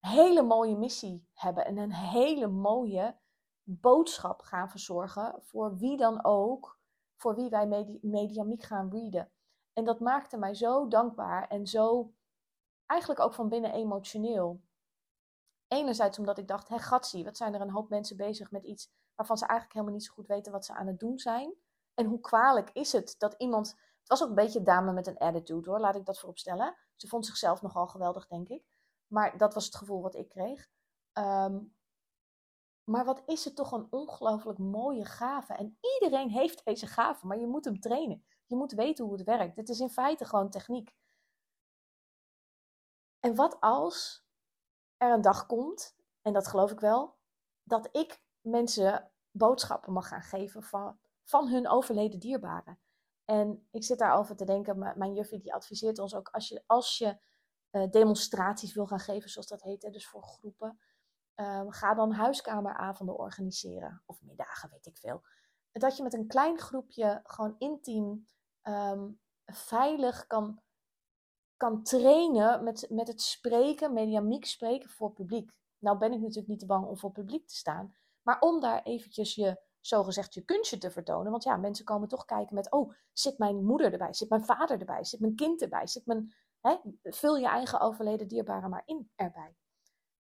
hele 0.00 0.42
mooie 0.42 0.76
missie 0.76 1.28
hebben 1.32 1.64
en 1.64 1.76
een 1.76 1.92
hele 1.92 2.46
mooie 2.46 3.16
boodschap 3.62 4.42
gaan 4.42 4.70
verzorgen 4.70 5.34
voor 5.42 5.76
wie 5.76 5.96
dan 5.96 6.24
ook, 6.24 6.78
voor 7.16 7.34
wie 7.34 7.48
wij 7.48 7.66
medi 7.66 7.98
mediamiek 8.02 8.62
gaan 8.62 8.90
readen. 8.90 9.32
En 9.72 9.84
dat 9.84 10.00
maakte 10.00 10.36
mij 10.36 10.54
zo 10.54 10.88
dankbaar 10.88 11.48
en 11.48 11.66
zo 11.66 12.12
eigenlijk 12.86 13.20
ook 13.20 13.34
van 13.34 13.48
binnen 13.48 13.72
emotioneel. 13.72 14.60
Enerzijds 15.68 16.18
omdat 16.18 16.38
ik 16.38 16.48
dacht, 16.48 16.68
hé 16.68 16.78
gatsie, 16.78 17.24
wat 17.24 17.36
zijn 17.36 17.54
er 17.54 17.60
een 17.60 17.70
hoop 17.70 17.88
mensen 17.88 18.16
bezig 18.16 18.50
met 18.50 18.64
iets 18.64 18.90
waarvan 19.14 19.38
ze 19.38 19.46
eigenlijk 19.46 19.72
helemaal 19.72 19.98
niet 19.98 20.06
zo 20.06 20.14
goed 20.14 20.26
weten 20.26 20.52
wat 20.52 20.64
ze 20.64 20.74
aan 20.74 20.86
het 20.86 20.98
doen 20.98 21.18
zijn. 21.18 21.54
En 21.94 22.06
hoe 22.06 22.20
kwalijk 22.20 22.70
is 22.72 22.92
het 22.92 23.14
dat 23.18 23.34
iemand, 23.38 23.68
het 23.98 24.08
was 24.08 24.22
ook 24.22 24.28
een 24.28 24.34
beetje 24.34 24.62
dame 24.62 24.92
met 24.92 25.06
een 25.06 25.18
attitude 25.18 25.70
hoor, 25.70 25.80
laat 25.80 25.96
ik 25.96 26.04
dat 26.04 26.18
voorop 26.18 26.38
stellen. 26.38 26.76
Ze 26.96 27.08
vond 27.08 27.26
zichzelf 27.26 27.62
nogal 27.62 27.86
geweldig, 27.86 28.26
denk 28.26 28.48
ik. 28.48 28.69
Maar 29.10 29.38
dat 29.38 29.54
was 29.54 29.64
het 29.64 29.76
gevoel 29.76 30.02
wat 30.02 30.14
ik 30.14 30.28
kreeg. 30.28 30.68
Ehm, 31.12 31.60
maar 32.84 33.04
wat 33.04 33.22
is 33.26 33.44
het 33.44 33.56
toch 33.56 33.72
een 33.72 33.86
ongelooflijk 33.90 34.58
mooie 34.58 35.04
gave. 35.04 35.54
En 35.54 35.78
iedereen 35.80 36.30
heeft 36.30 36.64
deze 36.64 36.86
gave, 36.86 37.26
maar 37.26 37.38
je 37.38 37.46
moet 37.46 37.64
hem 37.64 37.80
trainen. 37.80 38.24
Je 38.46 38.56
moet 38.56 38.72
weten 38.72 39.04
hoe 39.04 39.14
het 39.14 39.24
werkt. 39.24 39.56
Dit 39.56 39.68
is 39.68 39.80
in 39.80 39.90
feite 39.90 40.24
gewoon 40.24 40.50
techniek. 40.50 40.94
En 43.20 43.34
wat 43.34 43.60
als 43.60 44.24
er 44.96 45.12
een 45.12 45.20
dag 45.20 45.46
komt, 45.46 45.96
en 46.22 46.32
dat 46.32 46.48
geloof 46.48 46.70
ik 46.70 46.80
wel, 46.80 47.16
dat 47.62 47.88
ik 47.92 48.22
mensen 48.40 49.10
boodschappen 49.30 49.92
mag 49.92 50.08
gaan 50.08 50.22
geven 50.22 50.62
van, 50.62 50.98
van 51.24 51.48
hun 51.48 51.68
overleden 51.68 52.18
dierbaren. 52.18 52.80
En 53.24 53.68
ik 53.70 53.84
zit 53.84 53.98
daarover 53.98 54.36
te 54.36 54.44
denken, 54.44 54.78
mijn 54.78 55.14
juffie 55.14 55.40
die 55.40 55.54
adviseert 55.54 55.98
ons 55.98 56.14
ook, 56.14 56.28
als 56.28 56.48
je, 56.48 56.62
als 56.66 56.98
je 56.98 57.18
uh, 57.70 57.90
demonstraties 57.90 58.74
wil 58.74 58.86
gaan 58.86 59.00
geven, 59.00 59.30
zoals 59.30 59.48
dat 59.48 59.62
heet, 59.62 59.82
hè, 59.82 59.90
dus 59.90 60.06
voor 60.08 60.22
groepen, 60.22 60.80
uh, 61.36 61.64
ga 61.68 61.94
dan 61.94 62.12
huiskameravonden 62.12 63.18
organiseren, 63.18 64.02
of 64.06 64.22
middagen, 64.22 64.70
weet 64.70 64.86
ik 64.86 64.98
veel. 64.98 65.22
Dat 65.72 65.96
je 65.96 66.02
met 66.02 66.14
een 66.14 66.26
klein 66.26 66.58
groepje 66.58 67.20
gewoon 67.22 67.54
intiem, 67.58 68.26
um, 68.62 69.20
veilig 69.46 70.26
kan 70.26 70.60
kan 71.60 71.82
trainen 71.82 72.64
met, 72.64 72.86
met 72.90 73.08
het 73.08 73.22
spreken, 73.22 73.92
mediamiek 73.92 74.44
spreken 74.44 74.90
voor 74.90 75.12
publiek. 75.12 75.50
Nou 75.78 75.98
ben 75.98 76.12
ik 76.12 76.20
natuurlijk 76.20 76.48
niet 76.48 76.58
te 76.58 76.66
bang 76.66 76.86
om 76.86 76.98
voor 76.98 77.12
publiek 77.12 77.46
te 77.48 77.56
staan. 77.56 77.94
Maar 78.22 78.40
om 78.40 78.60
daar 78.60 78.82
eventjes 78.82 79.34
je, 79.34 79.60
zogezegd, 79.80 80.34
je 80.34 80.44
kunstje 80.44 80.78
te 80.78 80.90
vertonen. 80.90 81.30
Want 81.30 81.42
ja, 81.42 81.56
mensen 81.56 81.84
komen 81.84 82.08
toch 82.08 82.24
kijken 82.24 82.54
met, 82.54 82.70
oh, 82.70 82.92
zit 83.12 83.38
mijn 83.38 83.64
moeder 83.64 83.92
erbij? 83.92 84.12
Zit 84.12 84.28
mijn 84.28 84.44
vader 84.44 84.78
erbij? 84.78 85.04
Zit 85.04 85.20
mijn 85.20 85.34
kind 85.34 85.62
erbij? 85.62 85.86
Zit 85.86 86.06
mijn, 86.06 86.34
hè, 86.60 86.76
vul 87.02 87.36
je 87.36 87.46
eigen 87.46 87.80
overleden 87.80 88.28
dierbare 88.28 88.68
maar 88.68 88.82
in 88.84 89.10
erbij. 89.14 89.56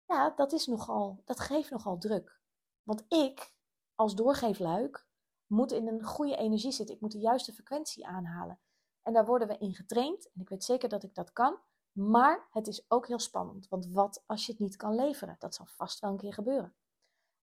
Ja, 0.06 0.30
dat 0.30 0.52
is 0.52 0.66
nogal, 0.66 1.22
dat 1.26 1.40
geeft 1.40 1.70
nogal 1.70 1.98
druk. 1.98 2.42
Want 2.84 3.06
ik, 3.08 3.54
als 3.96 4.16
doorgeefluik, 4.16 5.08
moet 5.48 5.72
in 5.72 5.88
een 5.88 6.04
goede 6.04 6.36
energie 6.36 6.72
zitten. 6.72 6.96
Ik 6.96 7.02
moet 7.02 7.12
de 7.12 7.20
juiste 7.20 7.54
frequentie 7.54 8.08
aanhalen. 8.08 8.60
En 9.02 9.14
daar 9.14 9.26
worden 9.26 9.48
we 9.48 9.58
in 9.58 9.76
getraind. 9.76 10.32
En 10.32 10.42
ik 10.42 10.50
weet 10.50 10.64
zeker 10.64 10.90
dat 10.90 11.04
ik 11.04 11.16
dat 11.16 11.34
kan. 11.34 11.60
Maar 11.92 12.48
het 12.52 12.68
is 12.68 12.86
ook 12.88 13.08
heel 13.08 13.20
spannend. 13.20 13.68
Want 13.68 13.88
wat 13.88 14.24
als 14.26 14.46
je 14.46 14.52
het 14.52 14.62
niet 14.62 14.76
kan 14.76 14.96
leveren? 14.96 15.36
Dat 15.40 15.56
zal 15.56 15.66
vast 15.66 16.00
wel 16.00 16.12
een 16.12 16.18
keer 16.18 16.34
gebeuren. 16.34 16.76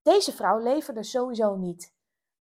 Deze 0.02 0.32
vrouw 0.32 0.60
leverde 0.60 1.04
sowieso 1.04 1.56
niet. 1.56 1.96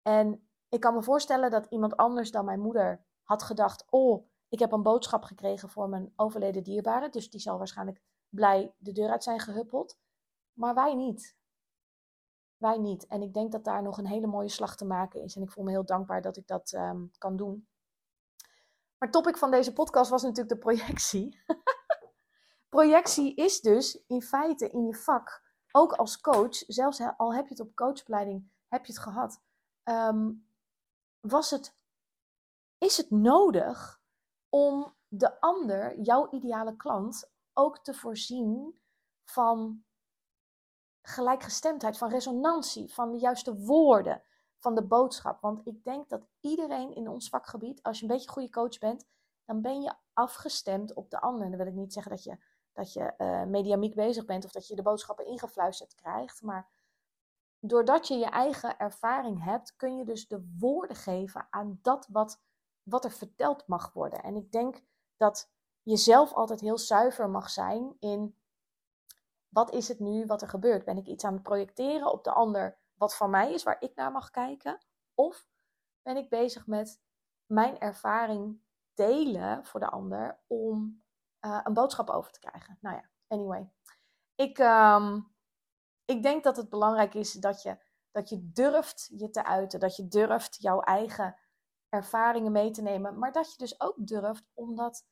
En 0.01 0.49
ik 0.69 0.79
kan 0.79 0.93
me 0.93 1.03
voorstellen 1.03 1.51
dat 1.51 1.65
iemand 1.69 1.97
anders 1.97 2.31
dan 2.31 2.45
mijn 2.45 2.59
moeder 2.59 3.05
had 3.23 3.43
gedacht: 3.43 3.85
Oh, 3.89 4.27
ik 4.55 4.61
heb 4.61 4.71
een 4.71 4.81
boodschap 4.81 5.23
gekregen 5.23 5.69
voor 5.69 5.89
mijn 5.89 6.13
overleden 6.15 6.63
dierbare. 6.63 7.09
Dus 7.09 7.29
die 7.29 7.39
zal 7.39 7.57
waarschijnlijk 7.57 8.01
blij 8.29 8.73
de 8.77 8.91
deur 8.91 9.09
uit 9.09 9.23
zijn 9.23 9.39
gehuppeld. 9.39 9.97
Maar 10.53 10.73
wij 10.75 10.95
niet. 10.95 11.35
Wij 12.57 12.77
niet. 12.77 13.07
En 13.07 13.21
ik 13.21 13.33
denk 13.33 13.51
dat 13.51 13.63
daar 13.63 13.81
nog 13.81 13.97
een 13.97 14.07
hele 14.07 14.27
mooie 14.27 14.49
slag 14.49 14.75
te 14.75 14.85
maken 14.85 15.21
is. 15.21 15.35
En 15.35 15.41
ik 15.41 15.51
voel 15.51 15.63
me 15.63 15.71
heel 15.71 15.85
dankbaar 15.85 16.21
dat 16.21 16.37
ik 16.37 16.47
dat 16.47 16.71
um, 16.71 17.11
kan 17.17 17.35
doen. 17.35 17.67
Maar 18.97 19.11
topic 19.11 19.37
van 19.37 19.51
deze 19.51 19.73
podcast 19.73 20.09
was 20.09 20.21
natuurlijk 20.21 20.49
de 20.49 20.57
projectie. 20.57 21.39
projectie 22.75 23.35
is 23.35 23.61
dus 23.61 24.03
in 24.07 24.21
feite 24.21 24.69
in 24.69 24.85
je 24.85 24.95
vak, 24.95 25.41
ook 25.71 25.93
als 25.93 26.21
coach, 26.21 26.55
zelfs 26.55 27.01
al 27.17 27.33
heb 27.33 27.43
je 27.43 27.53
het 27.53 27.59
op 27.59 27.75
coachopleiding, 27.75 28.51
heb 28.67 28.85
je 28.85 28.93
het 28.93 29.01
gehad, 29.01 29.41
ehm, 29.83 30.31
was 31.19 31.49
het, 31.49 31.77
is 32.77 32.97
het 32.97 33.09
nodig 33.09 34.03
om 34.55 34.93
de 35.07 35.39
ander, 35.41 35.99
jouw 35.99 36.29
ideale 36.29 36.75
klant, 36.75 37.31
ook 37.53 37.79
te 37.79 37.93
voorzien 37.93 38.79
van 39.23 39.83
gelijkgestemdheid, 41.01 41.97
van 41.97 42.09
resonantie, 42.09 42.93
van 42.93 43.11
de 43.11 43.17
juiste 43.17 43.55
woorden, 43.55 44.23
van 44.57 44.75
de 44.75 44.83
boodschap. 44.83 45.41
Want 45.41 45.61
ik 45.67 45.83
denk 45.83 46.09
dat 46.09 46.27
iedereen 46.39 46.95
in 46.95 47.09
ons 47.09 47.29
vakgebied, 47.29 47.83
als 47.83 47.97
je 47.97 48.05
een 48.05 48.11
beetje 48.11 48.29
goede 48.29 48.49
coach 48.49 48.77
bent, 48.77 49.05
dan 49.45 49.61
ben 49.61 49.81
je 49.81 49.93
afgestemd 50.13 50.93
op 50.93 51.09
de 51.09 51.21
ander. 51.21 51.49
Dan 51.49 51.57
wil 51.57 51.67
ik 51.67 51.73
niet 51.73 51.93
zeggen 51.93 52.11
dat 52.11 52.23
je, 52.23 52.37
dat 52.73 52.93
je 52.93 53.13
uh, 53.17 53.43
mediamiek 53.43 53.95
bezig 53.95 54.25
bent 54.25 54.45
of 54.45 54.51
dat 54.51 54.67
je 54.67 54.75
de 54.75 54.81
boodschappen 54.81 55.25
ingefluisterd 55.25 55.95
krijgt. 55.95 56.41
Maar 56.41 56.69
doordat 57.59 58.07
je 58.07 58.15
je 58.15 58.29
eigen 58.29 58.77
ervaring 58.77 59.43
hebt, 59.43 59.75
kun 59.75 59.97
je 59.97 60.05
dus 60.05 60.27
de 60.27 60.55
woorden 60.59 60.95
geven 60.95 61.47
aan 61.49 61.79
dat 61.81 62.07
wat, 62.11 62.41
wat 62.85 63.05
er 63.05 63.11
verteld 63.11 63.67
mag 63.67 63.93
worden. 63.93 64.23
En 64.23 64.35
ik 64.35 64.51
denk 64.51 64.83
dat 65.17 65.51
je 65.81 65.97
zelf 65.97 66.33
altijd 66.33 66.59
heel 66.59 66.77
zuiver 66.77 67.29
mag 67.29 67.49
zijn 67.49 67.95
in 67.99 68.35
wat 69.49 69.73
is 69.73 69.87
het 69.87 69.99
nu 69.99 70.25
wat 70.25 70.41
er 70.41 70.49
gebeurt? 70.49 70.85
Ben 70.85 70.97
ik 70.97 71.07
iets 71.07 71.23
aan 71.23 71.33
het 71.33 71.43
projecteren 71.43 72.11
op 72.11 72.23
de 72.23 72.31
ander 72.31 72.77
wat 72.93 73.15
van 73.15 73.29
mij 73.29 73.53
is, 73.53 73.63
waar 73.63 73.81
ik 73.81 73.95
naar 73.95 74.11
mag 74.11 74.29
kijken? 74.29 74.79
Of 75.13 75.47
ben 76.01 76.17
ik 76.17 76.29
bezig 76.29 76.67
met 76.67 77.01
mijn 77.45 77.79
ervaring 77.79 78.61
delen 78.93 79.65
voor 79.65 79.79
de 79.79 79.89
ander 79.89 80.39
om 80.47 81.03
uh, 81.41 81.59
een 81.63 81.73
boodschap 81.73 82.09
over 82.09 82.31
te 82.31 82.39
krijgen? 82.39 82.77
Nou 82.81 82.95
ja, 82.95 83.09
anyway. 83.27 83.71
Ik, 84.35 84.57
um, 84.59 85.35
ik 86.05 86.23
denk 86.23 86.43
dat 86.43 86.57
het 86.57 86.69
belangrijk 86.69 87.13
is 87.13 87.31
dat 87.33 87.61
je, 87.61 87.77
dat 88.11 88.29
je 88.29 88.51
durft 88.51 89.11
je 89.13 89.29
te 89.29 89.43
uiten, 89.43 89.79
dat 89.79 89.95
je 89.95 90.07
durft 90.07 90.61
jouw 90.61 90.81
eigen 90.81 91.35
ervaringen 91.95 92.51
mee 92.51 92.71
te 92.71 92.81
nemen, 92.81 93.19
maar 93.19 93.31
dat 93.31 93.51
je 93.51 93.57
dus 93.57 93.81
ook 93.81 93.95
durft 93.97 94.43
om 94.53 94.75
dat 94.75 95.05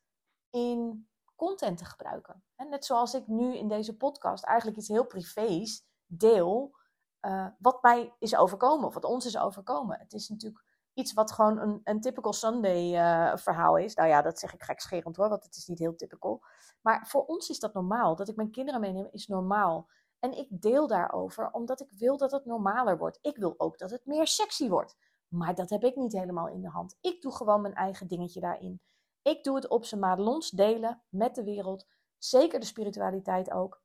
in 0.50 1.08
content 1.36 1.78
te 1.78 1.86
gebruiken. 1.86 2.44
En 2.56 2.70
net 2.70 2.86
zoals 2.86 3.14
ik 3.14 3.28
nu 3.28 3.58
in 3.58 3.68
deze 3.68 3.98
podcast 3.98 4.44
eigenlijk 4.44 4.78
iets 4.78 4.88
heel 4.88 5.06
privés 5.06 5.86
deel, 6.06 6.76
uh, 7.22 7.48
wat 7.60 7.82
mij 7.82 8.14
is 8.20 8.36
overkomen 8.36 8.88
of 8.88 8.94
wat 8.94 9.06
ons 9.06 9.26
is 9.26 9.38
overkomen. 9.38 10.00
Het 10.00 10.14
is 10.14 10.30
natuurlijk 10.30 10.64
iets 10.94 11.14
wat 11.14 11.32
gewoon 11.32 11.58
een, 11.58 11.82
een 11.84 12.02
typical 12.02 12.34
Sunday 12.34 12.94
uh, 12.94 13.38
verhaal 13.38 13.78
is. 13.78 13.96
Nou 13.96 14.10
ja, 14.10 14.22
dat 14.22 14.40
zeg 14.40 14.54
ik 14.54 14.64
gekscherend 14.64 15.16
hoor, 15.16 15.30
want 15.30 15.44
het 15.44 15.56
is 15.56 15.68
niet 15.68 15.80
heel 15.80 15.96
typical. 15.96 16.44
Maar 16.82 17.08
voor 17.08 17.26
ons 17.26 17.50
is 17.50 17.60
dat 17.60 17.74
normaal. 17.74 18.16
Dat 18.16 18.28
ik 18.28 18.36
mijn 18.36 18.52
kinderen 18.52 18.82
meeneem 18.82 19.08
is 19.12 19.28
normaal. 19.28 19.90
En 20.20 20.38
ik 20.38 20.48
deel 20.50 20.88
daarover 20.88 21.52
omdat 21.52 21.82
ik 21.82 21.92
wil 21.92 22.18
dat 22.18 22.32
het 22.32 22.46
normaler 22.46 22.98
wordt. 22.98 23.20
Ik 23.22 23.38
wil 23.38 23.54
ook 23.58 23.78
dat 23.78 23.92
het 23.92 24.06
meer 24.06 24.28
sexy 24.28 24.70
wordt. 24.70 24.96
Maar 25.34 25.56
dat 25.56 25.70
heb 25.70 25.84
ik 25.84 25.96
niet 25.96 26.14
helemaal 26.14 26.48
in 26.48 26.62
de 26.62 26.70
hand. 26.70 26.98
Ik 27.02 27.22
doe 27.22 27.32
gewoon 27.32 27.62
mijn 27.62 27.74
eigen 27.74 28.08
dingetje 28.08 28.40
daarin. 28.40 28.82
Ik 29.22 29.44
doe 29.44 29.56
het 29.56 29.68
op 29.68 29.86
zijn 29.86 30.02
madelons 30.02 30.50
delen 30.50 31.04
met 31.10 31.36
de 31.36 31.44
wereld. 31.44 31.88
Zeker 32.18 32.60
de 32.60 32.66
spiritualiteit 32.66 33.52
ook. 33.52 33.82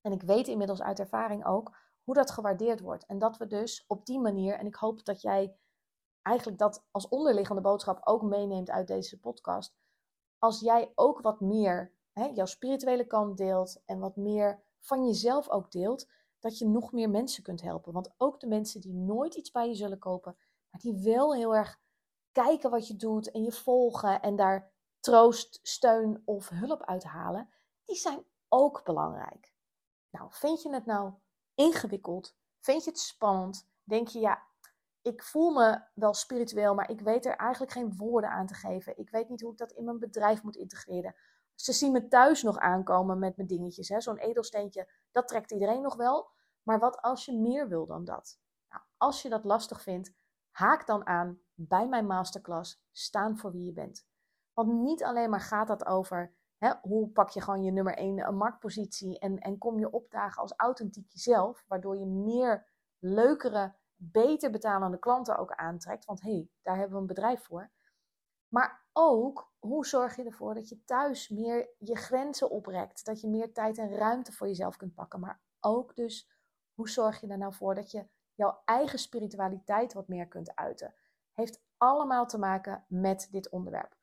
En 0.00 0.12
ik 0.12 0.22
weet 0.22 0.48
inmiddels 0.48 0.82
uit 0.82 0.98
ervaring 0.98 1.46
ook 1.46 1.76
hoe 2.02 2.14
dat 2.14 2.30
gewaardeerd 2.30 2.80
wordt. 2.80 3.06
En 3.06 3.18
dat 3.18 3.36
we 3.36 3.46
dus 3.46 3.84
op 3.86 4.06
die 4.06 4.20
manier, 4.20 4.58
en 4.58 4.66
ik 4.66 4.74
hoop 4.74 5.04
dat 5.04 5.20
jij 5.20 5.56
eigenlijk 6.22 6.58
dat 6.58 6.86
als 6.90 7.08
onderliggende 7.08 7.62
boodschap 7.62 8.00
ook 8.04 8.22
meeneemt 8.22 8.70
uit 8.70 8.86
deze 8.86 9.20
podcast. 9.20 9.76
Als 10.38 10.60
jij 10.60 10.92
ook 10.94 11.20
wat 11.20 11.40
meer 11.40 11.92
hè, 12.12 12.24
jouw 12.24 12.46
spirituele 12.46 13.06
kant 13.06 13.36
deelt 13.36 13.82
en 13.84 13.98
wat 13.98 14.16
meer 14.16 14.62
van 14.80 15.06
jezelf 15.06 15.48
ook 15.48 15.70
deelt, 15.70 16.08
dat 16.38 16.58
je 16.58 16.68
nog 16.68 16.92
meer 16.92 17.10
mensen 17.10 17.42
kunt 17.42 17.62
helpen. 17.62 17.92
Want 17.92 18.14
ook 18.16 18.40
de 18.40 18.46
mensen 18.46 18.80
die 18.80 18.94
nooit 18.94 19.34
iets 19.34 19.50
bij 19.50 19.68
je 19.68 19.74
zullen 19.74 19.98
kopen, 19.98 20.36
maar 20.74 20.82
die 20.82 21.14
wel 21.14 21.34
heel 21.34 21.54
erg 21.54 21.80
kijken 22.32 22.70
wat 22.70 22.88
je 22.88 22.96
doet 22.96 23.30
en 23.30 23.42
je 23.42 23.52
volgen 23.52 24.22
en 24.22 24.36
daar 24.36 24.72
troost, 25.00 25.58
steun 25.62 26.22
of 26.24 26.48
hulp 26.48 26.84
uithalen, 26.84 27.48
die 27.84 27.96
zijn 27.96 28.24
ook 28.48 28.84
belangrijk. 28.84 29.54
Nou, 30.10 30.28
vind 30.30 30.62
je 30.62 30.72
het 30.72 30.86
nou 30.86 31.12
ingewikkeld? 31.54 32.36
Vind 32.60 32.84
je 32.84 32.90
het 32.90 32.98
spannend? 32.98 33.68
Denk 33.82 34.08
je, 34.08 34.18
ja, 34.18 34.42
ik 35.02 35.22
voel 35.22 35.50
me 35.50 35.80
wel 35.94 36.14
spiritueel, 36.14 36.74
maar 36.74 36.90
ik 36.90 37.00
weet 37.00 37.26
er 37.26 37.36
eigenlijk 37.36 37.72
geen 37.72 37.96
woorden 37.96 38.30
aan 38.30 38.46
te 38.46 38.54
geven. 38.54 38.98
Ik 38.98 39.10
weet 39.10 39.28
niet 39.28 39.40
hoe 39.40 39.52
ik 39.52 39.58
dat 39.58 39.72
in 39.72 39.84
mijn 39.84 39.98
bedrijf 39.98 40.42
moet 40.42 40.56
integreren. 40.56 41.14
Ze 41.54 41.72
zien 41.72 41.92
me 41.92 42.08
thuis 42.08 42.42
nog 42.42 42.58
aankomen 42.58 43.18
met 43.18 43.36
mijn 43.36 43.48
dingetjes. 43.48 43.86
Zo'n 43.86 44.18
edelsteentje, 44.18 44.90
dat 45.12 45.28
trekt 45.28 45.52
iedereen 45.52 45.82
nog 45.82 45.96
wel. 45.96 46.30
Maar 46.62 46.78
wat 46.78 47.00
als 47.00 47.24
je 47.24 47.32
meer 47.32 47.68
wil 47.68 47.86
dan 47.86 48.04
dat? 48.04 48.38
Nou, 48.68 48.82
als 48.96 49.22
je 49.22 49.28
dat 49.28 49.44
lastig 49.44 49.82
vindt, 49.82 50.12
haak 50.54 50.86
dan 50.86 51.06
aan 51.06 51.38
bij 51.54 51.88
mijn 51.88 52.06
masterclass 52.06 52.82
Staan 52.90 53.38
voor 53.38 53.52
wie 53.52 53.64
je 53.64 53.72
bent. 53.72 54.06
Want 54.52 54.72
niet 54.72 55.04
alleen 55.04 55.30
maar 55.30 55.40
gaat 55.40 55.66
dat 55.66 55.86
over 55.86 56.34
hè, 56.58 56.72
hoe 56.82 57.08
pak 57.08 57.28
je 57.28 57.40
gewoon 57.40 57.62
je 57.62 57.72
nummer 57.72 57.96
1 57.96 58.36
marktpositie 58.36 59.18
en, 59.18 59.38
en 59.38 59.58
kom 59.58 59.78
je 59.78 59.90
opdagen 59.90 60.42
als 60.42 60.52
authentiek 60.56 61.12
jezelf, 61.12 61.64
waardoor 61.68 61.96
je 61.96 62.06
meer 62.06 62.66
leukere, 62.98 63.74
beter 63.96 64.50
betalende 64.50 64.98
klanten 64.98 65.36
ook 65.36 65.52
aantrekt. 65.52 66.04
Want 66.04 66.22
hé, 66.22 66.30
hey, 66.32 66.50
daar 66.62 66.76
hebben 66.76 66.94
we 66.94 67.00
een 67.00 67.06
bedrijf 67.06 67.44
voor. 67.44 67.70
Maar 68.48 68.86
ook 68.92 69.52
hoe 69.58 69.86
zorg 69.86 70.16
je 70.16 70.24
ervoor 70.24 70.54
dat 70.54 70.68
je 70.68 70.84
thuis 70.84 71.28
meer 71.28 71.74
je 71.78 71.96
grenzen 71.96 72.50
oprekt, 72.50 73.04
dat 73.04 73.20
je 73.20 73.28
meer 73.28 73.52
tijd 73.52 73.78
en 73.78 73.96
ruimte 73.96 74.32
voor 74.32 74.46
jezelf 74.46 74.76
kunt 74.76 74.94
pakken. 74.94 75.20
Maar 75.20 75.42
ook 75.60 75.94
dus 75.94 76.30
hoe 76.74 76.88
zorg 76.88 77.20
je 77.20 77.26
er 77.26 77.38
nou 77.38 77.54
voor 77.54 77.74
dat 77.74 77.90
je 77.90 78.06
jouw 78.34 78.60
eigen 78.64 78.98
spiritualiteit 78.98 79.92
wat 79.92 80.08
meer 80.08 80.28
kunt 80.28 80.56
uiten. 80.56 80.94
Heeft 81.32 81.62
allemaal 81.76 82.26
te 82.26 82.38
maken 82.38 82.84
met 82.88 83.28
dit 83.30 83.48
onderwerp. 83.50 83.96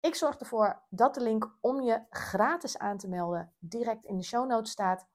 Ik 0.00 0.14
zorg 0.14 0.38
ervoor 0.38 0.82
dat 0.88 1.14
de 1.14 1.20
link 1.20 1.56
om 1.60 1.80
je 1.80 2.02
gratis 2.10 2.78
aan 2.78 2.98
te 2.98 3.08
melden 3.08 3.52
direct 3.58 4.04
in 4.04 4.16
de 4.16 4.24
show 4.24 4.48
notes 4.48 4.70
staat. 4.70 5.06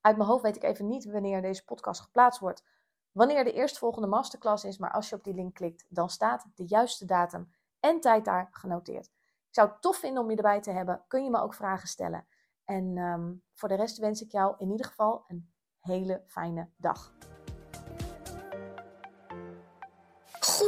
Uit 0.00 0.16
mijn 0.16 0.28
hoofd 0.28 0.42
weet 0.42 0.56
ik 0.56 0.62
even 0.62 0.88
niet 0.88 1.04
wanneer 1.04 1.42
deze 1.42 1.64
podcast 1.64 2.00
geplaatst 2.00 2.40
wordt, 2.40 2.64
wanneer 3.12 3.44
de 3.44 3.52
eerstvolgende 3.52 4.08
masterclass 4.08 4.64
is, 4.64 4.78
maar 4.78 4.92
als 4.92 5.08
je 5.08 5.16
op 5.16 5.24
die 5.24 5.34
link 5.34 5.54
klikt, 5.54 5.86
dan 5.88 6.10
staat 6.10 6.46
de 6.54 6.66
juiste 6.66 7.04
datum 7.04 7.52
en 7.80 8.00
tijd 8.00 8.24
daar 8.24 8.48
genoteerd. 8.50 9.06
Ik 9.50 9.56
zou 9.56 9.68
het 9.68 9.82
tof 9.82 9.96
vinden 9.96 10.22
om 10.22 10.30
je 10.30 10.36
erbij 10.36 10.60
te 10.60 10.70
hebben. 10.70 11.04
Kun 11.08 11.24
je 11.24 11.30
me 11.30 11.40
ook 11.40 11.54
vragen 11.54 11.88
stellen. 11.88 12.26
En 12.64 12.96
ehm, 12.96 13.34
voor 13.54 13.68
de 13.68 13.74
rest 13.74 13.98
wens 13.98 14.22
ik 14.22 14.32
jou 14.32 14.54
in 14.58 14.70
ieder 14.70 14.86
geval 14.86 15.24
een 15.26 15.52
hele 15.80 16.22
fijne 16.26 16.70
dag. 16.76 17.12